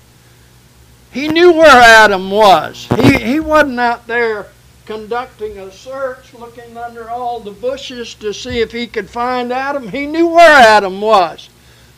He 1.11 1.29
knew 1.29 1.53
where 1.53 1.67
Adam 1.67 2.31
was. 2.31 2.87
He, 2.97 3.19
he 3.19 3.41
wasn't 3.41 3.81
out 3.81 4.07
there 4.07 4.49
conducting 4.85 5.59
a 5.59 5.73
search, 5.73 6.35
looking 6.35 6.77
under 6.77 7.09
all 7.09 7.41
the 7.41 7.53
bushes 7.53 8.15
to 8.17 8.35
see 8.35 8.61
if 8.61 8.73
he 8.73 8.87
could 8.87 9.09
find 9.09 9.51
Adam. 9.51 9.89
He 9.89 10.07
knew 10.07 10.27
where 10.27 10.61
Adam 10.61 11.01
was. 11.01 11.49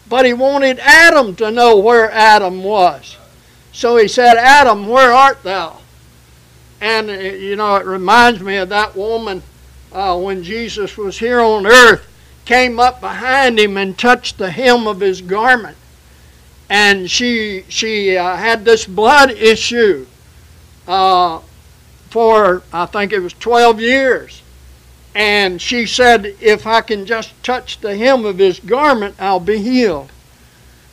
But 0.08 0.24
he 0.24 0.32
wanted 0.32 0.78
Adam 0.78 1.34
to 1.36 1.50
know 1.50 1.78
where 1.78 2.10
Adam 2.12 2.62
was. 2.62 3.16
So 3.72 3.96
he 3.96 4.06
said, 4.06 4.36
Adam, 4.36 4.86
where 4.86 5.12
art 5.12 5.42
thou? 5.42 5.78
And, 6.80 7.10
uh, 7.10 7.14
you 7.14 7.56
know, 7.56 7.74
it 7.76 7.86
reminds 7.86 8.40
me 8.40 8.56
of 8.56 8.68
that 8.68 8.94
woman 8.94 9.42
uh, 9.92 10.16
when 10.18 10.44
Jesus 10.44 10.96
was 10.96 11.18
here 11.18 11.40
on 11.40 11.66
earth, 11.66 12.06
came 12.46 12.78
up 12.78 13.00
behind 13.00 13.58
him 13.58 13.76
and 13.76 13.98
touched 13.98 14.38
the 14.38 14.50
hem 14.50 14.86
of 14.86 15.00
his 15.00 15.20
garment. 15.20 15.76
And 16.70 17.10
she, 17.10 17.64
she 17.68 18.16
uh, 18.16 18.36
had 18.36 18.64
this 18.64 18.86
blood 18.86 19.30
issue 19.32 20.06
uh, 20.88 21.40
for, 22.10 22.62
I 22.72 22.86
think 22.86 23.12
it 23.12 23.20
was 23.20 23.34
12 23.34 23.80
years. 23.80 24.42
And 25.14 25.60
she 25.60 25.86
said, 25.86 26.36
If 26.40 26.66
I 26.66 26.80
can 26.80 27.06
just 27.06 27.30
touch 27.42 27.80
the 27.80 27.96
hem 27.96 28.24
of 28.24 28.38
his 28.38 28.60
garment, 28.60 29.16
I'll 29.18 29.40
be 29.40 29.58
healed. 29.58 30.10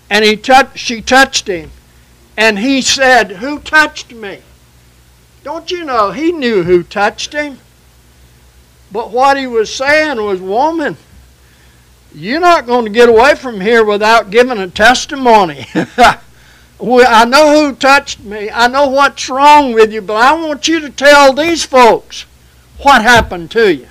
And 0.10 0.24
he 0.24 0.36
touched, 0.36 0.78
she 0.78 1.02
touched 1.02 1.48
him. 1.48 1.72
And 2.36 2.60
he 2.60 2.82
said, 2.82 3.32
Who 3.34 3.60
touched 3.60 4.12
me? 4.12 4.40
Don't 5.44 5.70
you 5.72 5.84
know 5.84 6.12
he 6.12 6.32
knew 6.32 6.64
who 6.64 6.84
touched 6.84 7.34
him? 7.34 7.60
But 8.92 9.12
what 9.12 9.38
he 9.38 9.48
was 9.48 9.74
saying 9.74 10.24
was, 10.24 10.40
Woman, 10.40 10.98
you're 12.14 12.40
not 12.40 12.66
going 12.66 12.86
to 12.86 12.92
get 12.92 13.10
away 13.10 13.36
from 13.36 13.62
here 13.62 13.84
without 13.84 14.30
giving 14.30 14.58
a 14.58 14.70
testimony. 14.70 15.66
I 15.76 17.26
know 17.26 17.70
who 17.70 17.76
touched 17.76 18.20
me. 18.20 18.50
I 18.52 18.68
know 18.68 18.88
what's 18.88 19.30
wrong 19.30 19.74
with 19.74 19.94
you, 19.94 20.02
but 20.02 20.18
I 20.18 20.34
want 20.34 20.68
you 20.68 20.80
to 20.82 20.90
tell 20.90 21.34
these 21.34 21.64
folks 21.64 22.26
what 22.80 23.02
happened 23.02 23.52
to 23.52 23.74
you. 23.74 23.88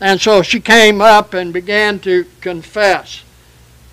And 0.00 0.20
so 0.20 0.42
she 0.42 0.60
came 0.60 1.00
up 1.00 1.34
and 1.34 1.52
began 1.52 1.98
to 2.00 2.24
confess. 2.40 3.22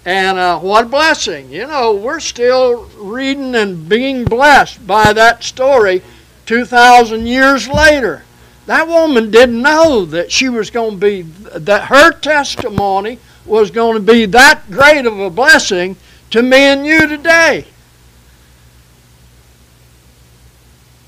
And 0.05 0.37
uh, 0.37 0.59
what 0.59 0.85
a 0.85 0.87
blessing. 0.89 1.51
You 1.51 1.65
know, 1.65 1.93
we're 1.95 2.19
still 2.19 2.85
reading 2.97 3.55
and 3.55 3.89
being 3.89 4.23
blessed 4.23 4.85
by 4.85 5.13
that 5.13 5.43
story 5.43 6.03
2,000 6.45 7.25
years 7.25 7.67
later. 7.67 8.23
That 8.65 8.87
woman 8.87 9.29
didn't 9.29 9.61
know 9.61 10.05
that 10.05 10.31
she 10.31 10.49
was 10.49 10.69
going 10.69 10.91
to 10.91 10.97
be, 10.97 11.21
that 11.21 11.85
her 11.85 12.11
testimony 12.11 13.19
was 13.45 13.69
going 13.69 13.93
to 13.93 14.13
be 14.13 14.25
that 14.25 14.69
great 14.71 15.05
of 15.05 15.19
a 15.19 15.29
blessing 15.29 15.95
to 16.31 16.41
me 16.41 16.57
and 16.57 16.85
you 16.85 17.07
today. 17.07 17.65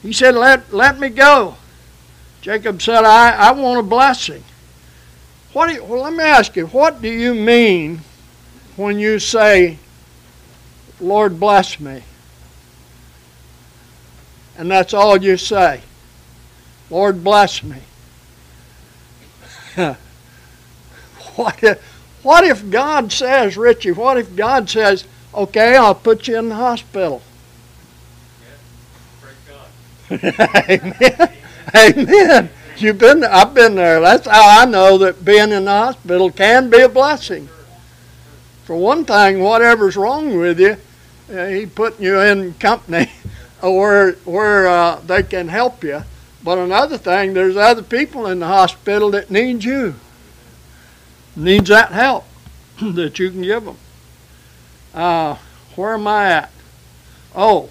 He 0.03 0.13
said, 0.13 0.35
Let, 0.35 0.71
let 0.71 0.99
me 0.99 1.09
go. 1.09 1.55
Jacob 2.41 2.81
said, 2.81 3.03
I, 3.03 3.31
I 3.31 3.51
want 3.51 3.79
a 3.79 3.83
blessing. 3.83 4.43
What 5.53 5.73
you, 5.73 5.83
well, 5.83 6.03
let 6.03 6.13
me 6.13 6.23
ask 6.23 6.55
you, 6.55 6.67
what 6.67 7.01
do 7.01 7.09
you 7.09 7.33
mean 7.33 8.01
when 8.75 8.99
you 8.99 9.17
say, 9.17 9.79
Lord 11.01 11.39
bless 11.39 11.79
me? 11.79 12.03
And 14.57 14.69
that's 14.69 14.93
all 14.93 15.17
you 15.17 15.35
say. 15.35 15.81
Lord 16.89 17.23
bless 17.23 17.63
me. 17.63 17.77
what, 21.35 21.63
if, 21.63 21.81
what 22.23 22.43
if 22.43 22.69
God 22.69 23.11
says, 23.11 23.57
Richie, 23.57 23.91
what 23.91 24.17
if 24.17 24.35
God 24.35 24.69
says, 24.69 25.05
okay, 25.33 25.75
I'll 25.75 25.95
put 25.95 26.27
you 26.27 26.37
in 26.37 26.49
the 26.49 26.55
hospital? 26.55 27.21
Amen. 30.11 31.33
Amen. 31.75 32.49
You've 32.77 32.97
been. 32.97 33.23
I've 33.23 33.53
been 33.53 33.75
there. 33.75 33.99
That's 33.99 34.27
how 34.27 34.61
I 34.61 34.65
know 34.65 34.97
that 34.99 35.25
being 35.25 35.51
in 35.51 35.65
the 35.65 35.71
hospital 35.71 36.31
can 36.31 36.69
be 36.69 36.79
a 36.79 36.89
blessing. 36.89 37.49
For 38.63 38.75
one 38.75 39.03
thing, 39.03 39.39
whatever's 39.39 39.97
wrong 39.97 40.37
with 40.37 40.59
you, 40.59 40.77
uh, 41.33 41.47
He 41.47 41.65
putting 41.65 42.05
you 42.05 42.19
in 42.21 42.53
company 42.53 43.11
where 43.61 44.13
where 44.23 44.67
uh, 44.67 45.01
they 45.05 45.23
can 45.23 45.47
help 45.47 45.83
you. 45.83 46.03
But 46.47 46.59
another 46.59 46.97
thing, 46.97 47.33
there's 47.33 47.57
other 47.57 47.83
people 47.83 48.25
in 48.25 48.39
the 48.39 48.47
hospital 48.47 49.11
that 49.11 49.29
need 49.29 49.65
you. 49.65 49.95
Needs 51.35 51.67
that 51.67 51.91
help 51.91 52.23
that 52.81 53.19
you 53.19 53.31
can 53.31 53.41
give 53.41 53.65
them. 53.65 53.75
Uh, 54.93 55.35
where 55.75 55.95
am 55.95 56.07
I 56.07 56.31
at? 56.31 56.51
Oh, 57.35 57.67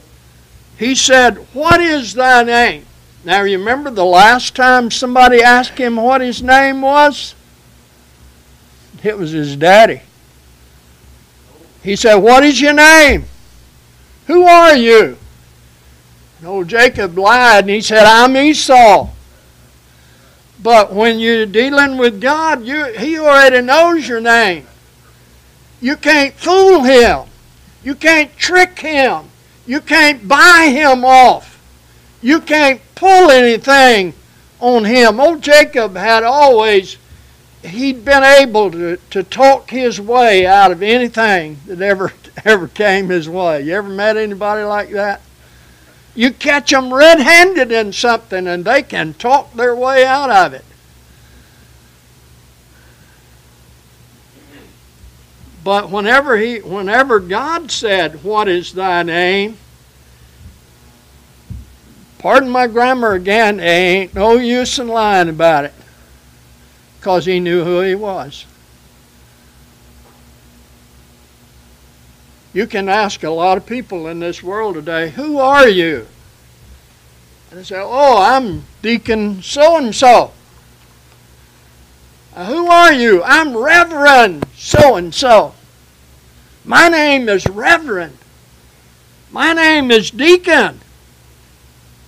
he 0.77 0.95
said, 0.95 1.39
What 1.55 1.81
is 1.81 2.13
thy 2.13 2.43
name? 2.43 2.85
Now, 3.25 3.45
you 3.45 3.59
remember 3.59 3.91
the 3.91 4.05
last 4.05 4.55
time 4.55 4.91
somebody 4.91 5.41
asked 5.41 5.79
him 5.79 5.97
what 5.97 6.21
his 6.21 6.43
name 6.43 6.83
was? 6.83 7.35
It 9.03 9.17
was 9.17 9.31
his 9.31 9.57
daddy. 9.57 10.03
He 11.83 11.97
said, 11.97 12.17
What 12.17 12.45
is 12.45 12.61
your 12.61 12.75
name? 12.75 13.25
Who 14.27 14.45
are 14.45 14.77
you? 14.77 15.17
Old 16.45 16.69
Jacob 16.69 17.17
lied 17.17 17.65
and 17.65 17.71
he 17.71 17.81
said, 17.81 18.05
I'm 18.05 18.37
Esau. 18.37 19.09
But 20.63 20.93
when 20.93 21.19
you're 21.19 21.47
dealing 21.47 21.99
with 21.99 22.21
God, 22.21 22.65
you, 22.65 22.85
He 22.93 23.19
already 23.19 23.61
knows 23.61 24.09
your 24.09 24.21
name. 24.21 24.67
You 25.81 25.97
can't 25.97 26.35
fool 26.35 26.83
Him. 26.83 27.29
You 27.85 27.95
can't 27.95 28.37
trick 28.37 28.79
Him. 28.79 29.27
You 29.67 29.81
can't 29.81 30.27
buy 30.29 30.69
him 30.71 31.05
off. 31.05 31.61
You 32.23 32.41
can't 32.41 32.81
pull 32.95 33.31
anything 33.31 34.15
on 34.61 34.85
him. 34.85 35.19
Old 35.19 35.43
Jacob 35.43 35.97
had 35.97 36.23
always, 36.23 36.97
he'd 37.63 38.05
been 38.05 38.23
able 38.23 38.71
to, 38.71 38.97
to 39.11 39.23
talk 39.25 39.71
his 39.71 40.01
way 40.01 40.47
out 40.47 40.71
of 40.71 40.83
anything 40.83 41.59
that 41.67 41.81
ever, 41.83 42.13
ever 42.45 42.69
came 42.69 43.09
his 43.09 43.29
way. 43.29 43.63
You 43.63 43.75
ever 43.75 43.89
met 43.89 44.17
anybody 44.17 44.63
like 44.63 44.91
that? 44.91 45.21
You 46.17 46.33
catch 46.33 46.71
them 46.71 46.93
red 46.93 47.21
handed 47.21 47.71
in 47.71 47.93
something 47.93 48.47
and 48.47 48.65
they 48.65 48.83
can 48.83 49.13
talk 49.15 49.53
their 49.53 49.77
way 49.77 50.05
out 50.05 50.31
of 50.31 50.55
it. 50.55 50.65
But 55.63 55.91
whenever 55.91 56.39
he 56.39 56.61
whenever 56.61 57.21
God 57.21 57.71
said, 57.71 58.25
What 58.25 58.49
is 58.49 58.73
thy 58.73 59.03
name? 59.03 59.59
Pardon 62.19 62.49
my 62.49 62.67
grammar 62.67 63.13
again, 63.13 63.61
ain't 63.61 64.15
no 64.15 64.35
use 64.35 64.79
in 64.79 64.89
lying 64.89 65.29
about 65.29 65.67
it. 65.67 65.75
Because 66.99 67.27
he 67.27 67.41
knew 67.41 67.63
who 67.63 67.81
he 67.81 67.95
was. 67.95 68.47
You 72.57 72.67
can 72.67 72.89
ask 72.89 73.23
a 73.23 73.29
lot 73.29 73.59
of 73.59 73.67
people 73.67 74.07
in 74.07 74.21
this 74.21 74.43
world 74.43 74.77
today, 74.77 75.11
Who 75.11 75.39
are 75.39 75.69
you? 75.69 76.07
And 77.51 77.61
they 77.61 77.65
say, 77.65 77.79
Oh, 77.79 78.17
I'm 78.23 78.65
Deacon 78.81 79.43
so 79.43 79.77
and 79.77 79.95
so. 79.95 80.33
Who 82.35 82.67
are 82.67 82.95
you? 82.95 83.23
I'm 83.23 83.55
Reverend 83.55 84.47
so 84.57 84.97
and 84.97 85.15
so. 85.15 85.53
My 86.65 86.89
name 86.89 87.29
is 87.29 87.47
Reverend. 87.47 88.17
My 89.31 89.53
name 89.53 89.91
is 89.91 90.11
Deacon. 90.11 90.81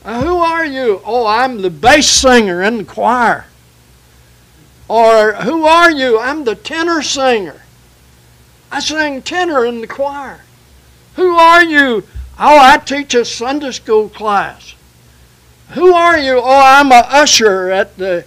Uh, 0.02 0.22
who 0.24 0.38
are 0.38 0.64
you? 0.64 1.02
Oh, 1.04 1.26
I'm 1.26 1.60
the 1.60 1.68
bass 1.68 2.08
singer 2.08 2.62
in 2.62 2.78
the 2.78 2.84
choir. 2.84 3.44
Or 4.88 5.34
who 5.34 5.66
are 5.66 5.90
you? 5.90 6.18
I'm 6.18 6.44
the 6.44 6.54
tenor 6.54 7.02
singer. 7.02 7.64
I 8.70 8.80
sing 8.80 9.22
tenor 9.22 9.64
in 9.64 9.80
the 9.80 9.86
choir. 9.86 10.40
Who 11.16 11.34
are 11.34 11.64
you? 11.64 12.04
Oh, 12.38 12.58
I 12.60 12.78
teach 12.78 13.14
a 13.14 13.24
Sunday 13.24 13.72
school 13.72 14.08
class. 14.08 14.74
Who 15.70 15.92
are 15.92 16.18
you? 16.18 16.38
Oh, 16.38 16.62
I'm 16.64 16.92
a 16.92 17.04
usher 17.08 17.70
at 17.70 17.96
the 17.96 18.24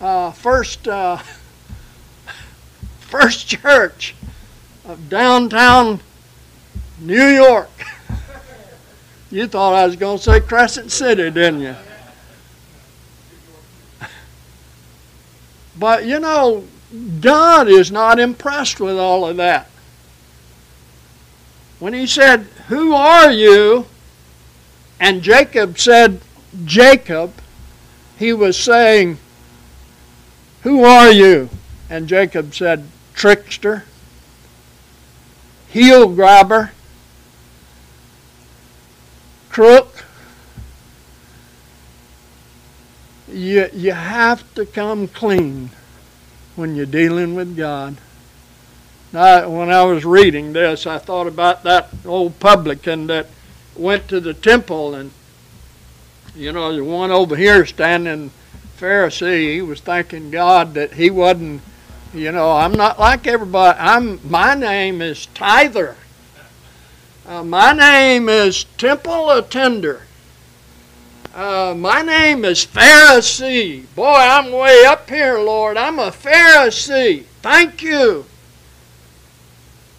uh, 0.00 0.30
first 0.32 0.88
uh, 0.88 1.18
first 3.00 3.48
church 3.48 4.14
of 4.84 5.08
downtown 5.08 6.00
New 6.98 7.26
York. 7.26 7.70
you 9.30 9.46
thought 9.46 9.74
I 9.74 9.86
was 9.86 9.96
going 9.96 10.18
to 10.18 10.24
say 10.24 10.40
Crescent 10.40 10.90
City, 10.90 11.30
didn't 11.30 11.60
you? 11.60 11.76
But 15.74 16.04
you 16.04 16.20
know, 16.20 16.64
God 17.20 17.66
is 17.66 17.90
not 17.90 18.20
impressed 18.20 18.78
with 18.78 18.98
all 18.98 19.26
of 19.26 19.36
that. 19.38 19.68
When 21.82 21.94
he 21.94 22.06
said, 22.06 22.42
Who 22.68 22.94
are 22.94 23.32
you? 23.32 23.86
And 25.00 25.20
Jacob 25.20 25.80
said, 25.80 26.20
Jacob, 26.64 27.32
he 28.16 28.32
was 28.32 28.56
saying, 28.56 29.18
Who 30.62 30.84
are 30.84 31.10
you? 31.10 31.48
And 31.90 32.06
Jacob 32.06 32.54
said, 32.54 32.86
Trickster, 33.14 33.82
heel 35.70 36.06
grabber, 36.14 36.70
crook. 39.50 40.04
You, 43.26 43.68
you 43.72 43.90
have 43.90 44.54
to 44.54 44.64
come 44.66 45.08
clean 45.08 45.70
when 46.54 46.76
you're 46.76 46.86
dealing 46.86 47.34
with 47.34 47.56
God. 47.56 47.96
Now, 49.12 49.48
when 49.48 49.70
I 49.70 49.84
was 49.84 50.04
reading 50.04 50.54
this, 50.54 50.86
I 50.86 50.98
thought 50.98 51.26
about 51.26 51.64
that 51.64 51.90
old 52.06 52.40
publican 52.40 53.06
that 53.08 53.26
went 53.76 54.08
to 54.08 54.20
the 54.20 54.32
temple 54.32 54.94
and, 54.94 55.10
you 56.34 56.52
know, 56.52 56.74
the 56.74 56.82
one 56.82 57.10
over 57.10 57.36
here 57.36 57.66
standing 57.66 58.30
Pharisee, 58.78 59.54
he 59.54 59.62
was 59.62 59.80
thanking 59.80 60.30
God 60.30 60.74
that 60.74 60.94
he 60.94 61.10
wasn't, 61.10 61.62
you 62.12 62.32
know, 62.32 62.52
I'm 62.52 62.72
not 62.72 62.98
like 62.98 63.26
everybody. 63.26 63.78
I'm 63.78 64.18
my 64.28 64.54
name 64.54 65.00
is 65.00 65.26
tither. 65.26 65.94
Uh, 67.24 67.44
my 67.44 67.72
name 67.72 68.28
is 68.28 68.64
temple 68.78 69.30
attender. 69.30 70.02
Uh, 71.32 71.74
my 71.76 72.02
name 72.02 72.44
is 72.44 72.66
Pharisee. 72.66 73.84
Boy, 73.94 74.16
I'm 74.16 74.50
way 74.50 74.84
up 74.84 75.08
here, 75.08 75.38
Lord. 75.38 75.76
I'm 75.76 76.00
a 76.00 76.10
Pharisee. 76.10 77.22
Thank 77.40 77.82
you. 77.82 78.26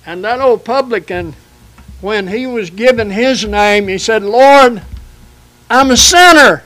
And 0.06 0.24
that 0.24 0.42
old 0.42 0.66
publican, 0.66 1.36
when 2.02 2.28
he 2.28 2.46
was 2.46 2.70
given 2.70 3.10
his 3.10 3.46
name, 3.46 3.88
he 3.88 3.98
said, 3.98 4.24
Lord, 4.24 4.82
I'm 5.70 5.92
a 5.92 5.98
sinner. 5.98 6.64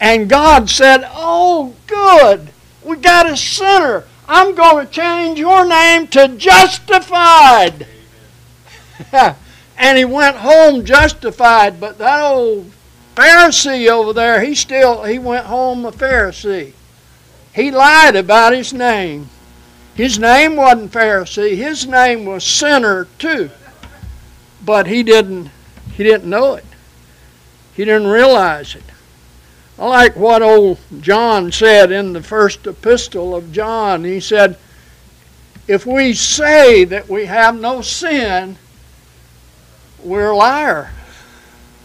And 0.00 0.28
God 0.28 0.70
said, 0.70 1.02
Oh, 1.12 1.74
good. 1.86 2.48
We 2.84 2.96
got 2.96 3.28
a 3.28 3.36
sinner. 3.36 4.04
I'm 4.28 4.54
going 4.54 4.86
to 4.86 4.92
change 4.92 5.38
your 5.38 5.66
name 5.66 6.06
to 6.08 6.28
justified. 6.28 7.86
and 9.78 9.98
he 9.98 10.04
went 10.04 10.36
home 10.36 10.84
justified. 10.84 11.80
But 11.80 11.98
that 11.98 12.22
old 12.22 12.70
Pharisee 13.14 13.88
over 13.88 14.12
there, 14.12 14.40
he 14.42 14.54
still 14.54 15.04
he 15.04 15.18
went 15.18 15.46
home 15.46 15.84
a 15.84 15.92
Pharisee. 15.92 16.72
He 17.54 17.70
lied 17.70 18.16
about 18.16 18.52
his 18.52 18.72
name. 18.72 19.28
His 19.98 20.16
name 20.16 20.54
wasn't 20.54 20.92
Pharisee. 20.92 21.56
His 21.56 21.84
name 21.84 22.24
was 22.24 22.44
sinner 22.44 23.08
too. 23.18 23.50
But 24.64 24.86
he 24.86 25.02
didn't 25.02 25.50
he 25.92 26.04
didn't 26.04 26.30
know 26.30 26.54
it. 26.54 26.64
He 27.74 27.84
didn't 27.84 28.06
realize 28.06 28.76
it. 28.76 28.84
I 29.76 29.88
like 29.88 30.14
what 30.14 30.40
old 30.40 30.78
John 31.00 31.50
said 31.50 31.90
in 31.90 32.12
the 32.12 32.22
first 32.22 32.64
epistle 32.64 33.34
of 33.34 33.52
John. 33.52 34.04
He 34.04 34.20
said, 34.20 34.56
If 35.66 35.84
we 35.84 36.14
say 36.14 36.84
that 36.84 37.08
we 37.08 37.26
have 37.26 37.58
no 37.58 37.80
sin, 37.80 38.56
we're 40.00 40.30
a 40.30 40.36
liar. 40.36 40.92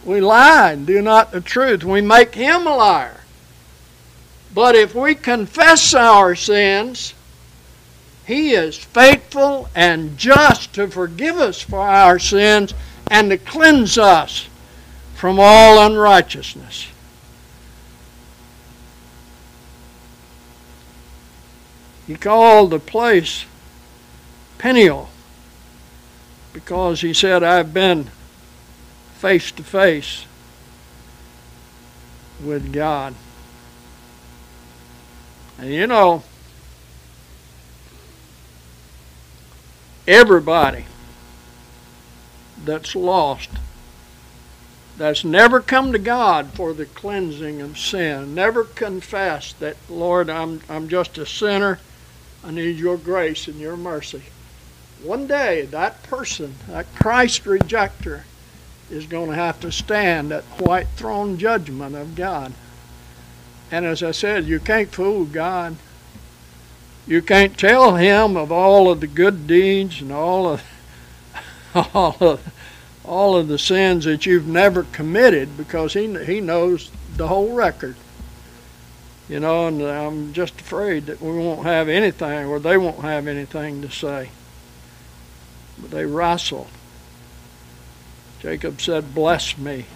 We 0.04 0.20
lie 0.20 0.70
and 0.70 0.86
do 0.86 1.02
not 1.02 1.32
the 1.32 1.40
truth. 1.40 1.82
We 1.82 2.00
make 2.00 2.36
him 2.36 2.64
a 2.68 2.76
liar. 2.76 3.22
But 4.54 4.76
if 4.76 4.94
we 4.94 5.16
confess 5.16 5.94
our 5.94 6.36
sins, 6.36 7.14
he 8.26 8.52
is 8.52 8.78
faithful 8.78 9.68
and 9.74 10.16
just 10.16 10.74
to 10.74 10.88
forgive 10.88 11.36
us 11.36 11.60
for 11.60 11.80
our 11.80 12.18
sins 12.18 12.72
and 13.10 13.30
to 13.30 13.36
cleanse 13.36 13.98
us 13.98 14.48
from 15.14 15.38
all 15.38 15.84
unrighteousness. 15.86 16.88
He 22.06 22.16
called 22.16 22.70
the 22.70 22.78
place 22.78 23.44
Peniel 24.58 25.08
because 26.52 27.00
he 27.00 27.12
said, 27.12 27.42
I've 27.42 27.74
been 27.74 28.10
face 29.14 29.50
to 29.52 29.62
face 29.62 30.26
with 32.42 32.72
God. 32.72 33.14
And 35.58 35.70
you 35.70 35.86
know, 35.86 36.22
everybody 40.06 40.86
that's 42.64 42.94
lost, 42.94 43.50
that's 44.96 45.24
never 45.24 45.60
come 45.60 45.92
to 45.92 45.98
God 45.98 46.50
for 46.54 46.72
the 46.72 46.86
cleansing 46.86 47.60
of 47.60 47.78
sin, 47.78 48.34
never 48.34 48.64
confessed 48.64 49.60
that, 49.60 49.76
Lord, 49.88 50.30
I'm, 50.30 50.60
I'm 50.68 50.88
just 50.88 51.18
a 51.18 51.26
sinner 51.26 51.80
I 52.46 52.50
need 52.50 52.76
your 52.76 52.98
grace 52.98 53.48
and 53.48 53.58
your 53.58 53.76
mercy. 53.76 54.22
One 55.02 55.26
day, 55.26 55.62
that 55.66 56.02
person, 56.02 56.54
that 56.68 56.94
Christ 56.94 57.44
rejecter, 57.44 58.24
is 58.90 59.06
going 59.06 59.30
to 59.30 59.36
have 59.36 59.60
to 59.60 59.72
stand 59.72 60.30
at 60.30 60.44
white 60.60 60.88
throne 60.88 61.38
judgment 61.38 61.94
of 61.96 62.14
God. 62.14 62.52
And 63.70 63.86
as 63.86 64.02
I 64.02 64.10
said, 64.10 64.44
you 64.44 64.60
can't 64.60 64.92
fool 64.92 65.24
God. 65.24 65.76
You 67.06 67.20
can't 67.20 67.58
tell 67.58 67.96
him 67.96 68.36
of 68.36 68.50
all 68.50 68.90
of 68.90 69.00
the 69.00 69.06
good 69.06 69.46
deeds 69.46 70.00
and 70.00 70.10
all 70.10 70.46
of 70.48 70.62
all 71.94 72.16
of 72.20 72.52
all 73.04 73.36
of 73.36 73.48
the 73.48 73.58
sins 73.58 74.06
that 74.06 74.24
you've 74.24 74.46
never 74.46 74.84
committed 74.84 75.56
because 75.56 75.92
he 75.92 76.24
he 76.24 76.40
knows 76.40 76.90
the 77.16 77.28
whole 77.28 77.54
record. 77.54 77.96
You 79.28 79.40
know, 79.40 79.68
and 79.68 79.82
I'm 79.82 80.32
just 80.32 80.60
afraid 80.60 81.06
that 81.06 81.20
we 81.20 81.32
won't 81.32 81.64
have 81.64 81.88
anything, 81.88 82.46
or 82.46 82.58
they 82.58 82.76
won't 82.76 83.00
have 83.00 83.26
anything 83.26 83.80
to 83.82 83.90
say. 83.90 84.28
But 85.78 85.90
they 85.90 86.04
wrestle. 86.04 86.68
Jacob 88.40 88.82
said, 88.82 89.14
Bless 89.14 89.56
me. 89.56 89.86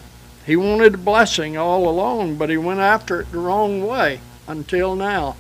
He 0.47 0.57
wanted 0.57 0.95
a 0.95 0.99
blessing 0.99 1.59
all 1.59 1.87
along, 1.89 2.37
but 2.37 2.49
he 2.49 2.57
went 2.57 2.81
after 2.81 3.21
it 3.21 3.31
the 3.31 3.39
wrong 3.39 3.87
way 3.87 4.21
until 4.47 4.97
now. 4.97 5.37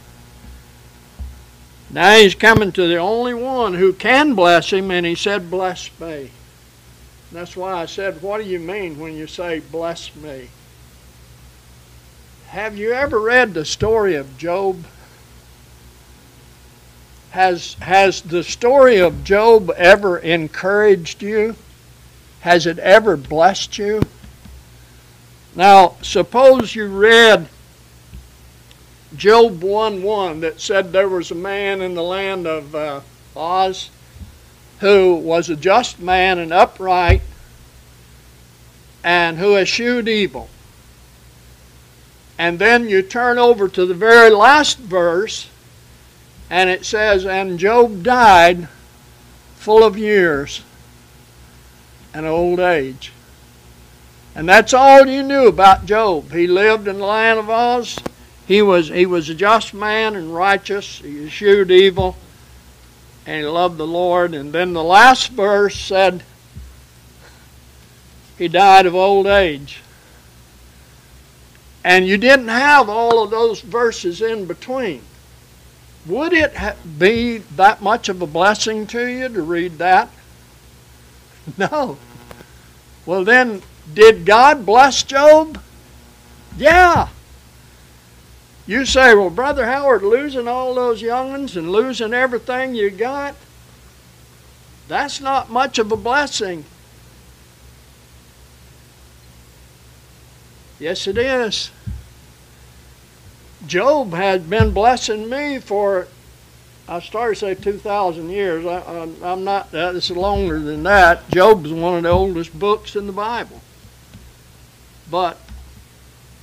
Now 1.90 2.16
he's 2.16 2.34
coming 2.34 2.72
to 2.72 2.86
the 2.86 2.98
only 2.98 3.34
one 3.34 3.74
who 3.74 3.92
can 3.92 4.34
bless 4.34 4.72
him, 4.72 4.90
and 4.90 5.06
he 5.06 5.14
said, 5.14 5.50
Bless 5.50 5.90
me. 5.98 6.30
That's 7.32 7.56
why 7.56 7.72
I 7.72 7.86
said, 7.86 8.20
What 8.22 8.42
do 8.42 8.48
you 8.48 8.58
mean 8.58 8.98
when 8.98 9.14
you 9.14 9.26
say, 9.26 9.60
Bless 9.60 10.14
me? 10.14 10.50
Have 12.48 12.76
you 12.76 12.92
ever 12.92 13.18
read 13.20 13.54
the 13.54 13.64
story 13.64 14.14
of 14.14 14.38
Job? 14.38 14.84
Has, 17.30 17.74
has 17.74 18.22
the 18.22 18.42
story 18.42 18.98
of 18.98 19.24
Job 19.24 19.70
ever 19.76 20.18
encouraged 20.18 21.22
you? 21.22 21.56
Has 22.40 22.66
it 22.66 22.78
ever 22.78 23.16
blessed 23.16 23.76
you? 23.78 24.02
Now, 25.54 25.96
suppose 26.02 26.74
you 26.74 26.86
read 26.86 27.48
Job 29.16 29.62
1 29.62 30.02
1 30.02 30.40
that 30.40 30.60
said 30.60 30.92
there 30.92 31.08
was 31.08 31.30
a 31.30 31.34
man 31.34 31.80
in 31.80 31.94
the 31.94 32.02
land 32.02 32.46
of 32.46 32.74
uh, 32.74 33.00
Uz 33.36 33.90
who 34.80 35.14
was 35.14 35.48
a 35.48 35.56
just 35.56 36.00
man 36.00 36.38
and 36.38 36.52
upright 36.52 37.22
and 39.02 39.38
who 39.38 39.56
eschewed 39.56 40.08
evil. 40.08 40.48
And 42.38 42.58
then 42.58 42.88
you 42.88 43.02
turn 43.02 43.38
over 43.38 43.68
to 43.68 43.86
the 43.86 43.94
very 43.94 44.30
last 44.30 44.78
verse, 44.78 45.48
and 46.48 46.70
it 46.70 46.84
says, 46.84 47.26
And 47.26 47.58
Job 47.58 48.04
died 48.04 48.68
full 49.56 49.82
of 49.82 49.98
years 49.98 50.62
and 52.14 52.26
old 52.26 52.60
age. 52.60 53.12
And 54.36 54.48
that's 54.48 54.72
all 54.72 55.06
you 55.06 55.24
knew 55.24 55.48
about 55.48 55.86
Job. 55.86 56.30
He 56.30 56.46
lived 56.46 56.86
in 56.86 56.98
the 56.98 57.06
land 57.06 57.40
of 57.40 57.48
Uz. 57.48 57.98
He 58.48 58.62
was, 58.62 58.88
he 58.88 59.06
was 59.06 59.28
a 59.28 59.34
just 59.34 59.72
man 59.72 60.16
and 60.16 60.34
righteous. 60.34 60.98
He 60.98 61.26
eschewed 61.26 61.70
evil. 61.70 62.16
And 63.26 63.42
he 63.42 63.46
loved 63.46 63.76
the 63.76 63.86
Lord. 63.86 64.34
And 64.34 64.52
then 64.52 64.72
the 64.72 64.82
last 64.82 65.30
verse 65.30 65.78
said, 65.78 66.24
He 68.36 68.48
died 68.48 68.86
of 68.86 68.96
old 68.96 69.28
age 69.28 69.82
and 71.88 72.06
you 72.06 72.18
didn't 72.18 72.48
have 72.48 72.90
all 72.90 73.22
of 73.22 73.30
those 73.30 73.62
verses 73.62 74.20
in 74.20 74.44
between, 74.44 75.00
would 76.04 76.34
it 76.34 76.54
be 76.98 77.38
that 77.56 77.80
much 77.80 78.10
of 78.10 78.20
a 78.20 78.26
blessing 78.26 78.86
to 78.88 79.06
you 79.06 79.28
to 79.28 79.42
read 79.42 79.78
that? 79.78 80.10
No. 81.56 81.96
Well, 83.06 83.24
then, 83.24 83.62
did 83.94 84.26
God 84.26 84.66
bless 84.66 85.02
Job? 85.02 85.58
Yeah. 86.58 87.08
You 88.68 88.84
say, 88.84 89.14
well, 89.14 89.30
Brother 89.30 89.64
Howard, 89.64 90.02
losing 90.02 90.46
all 90.46 90.74
those 90.74 91.00
young'uns 91.00 91.56
and 91.56 91.72
losing 91.72 92.12
everything 92.12 92.74
you 92.74 92.90
got, 92.90 93.34
that's 94.88 95.22
not 95.22 95.48
much 95.48 95.78
of 95.78 95.90
a 95.90 95.96
blessing. 95.96 96.66
Yes, 100.78 101.06
it 101.06 101.16
is. 101.16 101.70
Job 103.66 104.12
had 104.12 104.50
been 104.50 104.72
blessing 104.72 105.30
me 105.30 105.58
for 105.60 106.06
I 106.86 107.00
started 107.00 107.34
to 107.34 107.40
say 107.40 107.54
2,000 107.54 108.28
years. 108.28 108.66
I, 108.66 109.08
I'm 109.22 109.44
not, 109.44 109.70
that. 109.72 109.94
it's 109.94 110.10
longer 110.10 110.58
than 110.58 110.82
that. 110.82 111.30
Job's 111.30 111.70
one 111.70 111.96
of 111.96 112.02
the 112.02 112.10
oldest 112.10 112.58
books 112.58 112.96
in 112.96 113.06
the 113.06 113.12
Bible. 113.12 113.60
But 115.10 115.38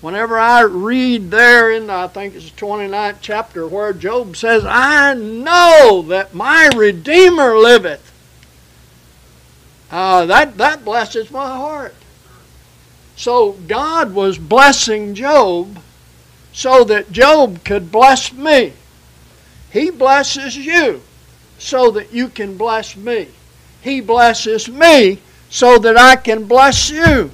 whenever 0.06 0.38
I 0.38 0.62
read 0.62 1.32
there 1.32 1.72
in, 1.72 1.90
I 1.90 2.08
think 2.08 2.36
it's 2.36 2.52
the 2.52 2.62
29th 2.62 3.18
chapter, 3.22 3.68
where 3.68 3.92
Job 3.92 4.38
says, 4.38 4.64
I 4.64 5.16
know 5.16 6.04
that 6.10 6.36
my 6.36 6.70
Redeemer 6.76 7.58
liveth. 7.58 8.12
Uh, 9.90 10.28
that, 10.28 10.58
that 10.60 10.86
blesses 10.86 11.32
my 11.32 11.48
heart. 11.48 11.96
So 13.16 13.54
God 13.68 14.14
was 14.14 14.38
blessing 14.38 15.16
Job 15.16 15.80
so 16.54 16.84
that 16.84 17.12
Job 17.12 17.64
could 17.64 17.92
bless 17.92 18.32
me. 18.32 18.74
He 19.72 19.90
blesses 19.90 20.56
you 20.56 21.02
so 21.58 21.90
that 21.90 22.14
you 22.14 22.30
can 22.30 22.58
bless 22.58 22.96
me. 22.96 23.30
He 23.82 24.02
blesses 24.02 24.70
me 24.70 25.18
so 25.50 25.80
that 25.80 25.98
I 25.98 26.16
can 26.16 26.46
bless 26.46 26.92
you. 26.92 27.32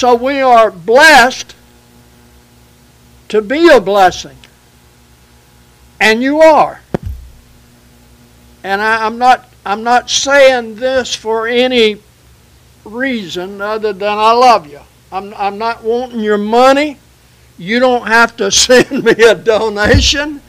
So 0.00 0.14
we 0.14 0.40
are 0.40 0.70
blessed 0.70 1.54
to 3.28 3.42
be 3.42 3.68
a 3.68 3.82
blessing. 3.82 4.38
And 6.00 6.22
you 6.22 6.40
are. 6.40 6.80
And 8.64 8.80
I, 8.80 9.06
am 9.06 9.18
not 9.18 9.52
I'm 9.66 9.82
not 9.82 10.08
saying 10.08 10.76
this 10.76 11.14
for 11.14 11.46
any 11.46 11.98
reason 12.82 13.60
other 13.60 13.92
than 13.92 14.16
I 14.16 14.32
love 14.32 14.66
you. 14.66 14.80
I'm, 15.12 15.34
I'm 15.34 15.58
not 15.58 15.84
wanting 15.84 16.20
your 16.20 16.38
money. 16.38 16.96
You 17.58 17.78
don't 17.78 18.06
have 18.06 18.38
to 18.38 18.50
send 18.50 19.04
me 19.04 19.12
a 19.22 19.34
donation. 19.34 20.40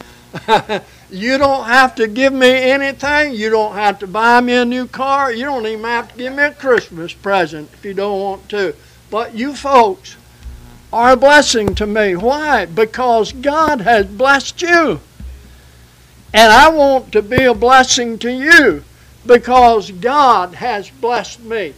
you 1.11 1.37
don't 1.37 1.65
have 1.65 1.93
to 1.95 2.07
give 2.07 2.31
me 2.31 2.47
anything. 2.47 3.33
You 3.33 3.49
don't 3.49 3.75
have 3.75 3.99
to 3.99 4.07
buy 4.07 4.39
me 4.39 4.53
a 4.53 4.63
new 4.63 4.87
car. 4.87 5.33
You 5.33 5.43
don't 5.43 5.67
even 5.67 5.83
have 5.83 6.09
to 6.13 6.17
give 6.17 6.33
me 6.33 6.43
a 6.43 6.53
Christmas 6.53 7.11
present 7.11 7.69
if 7.73 7.83
you 7.83 7.93
don't 7.93 8.21
want 8.21 8.47
to. 8.47 8.73
But 9.12 9.36
you 9.36 9.54
folks 9.54 10.15
are 10.91 11.12
a 11.12 11.17
blessing 11.17 11.76
to 11.76 11.86
me. 11.86 12.15
Why? 12.15 12.65
Because 12.65 13.34
God 13.34 13.82
has 13.82 14.08
blessed 14.08 14.62
you. 14.62 15.02
And 16.34 16.52
I 16.52 16.69
want 16.69 17.12
to 17.12 17.21
be 17.21 17.43
a 17.43 17.54
blessing 17.54 18.17
to 18.19 18.32
you 18.32 18.84
because 19.26 19.91
God 19.91 20.56
has 20.56 20.89
blessed 20.89 21.41
me. 21.41 21.74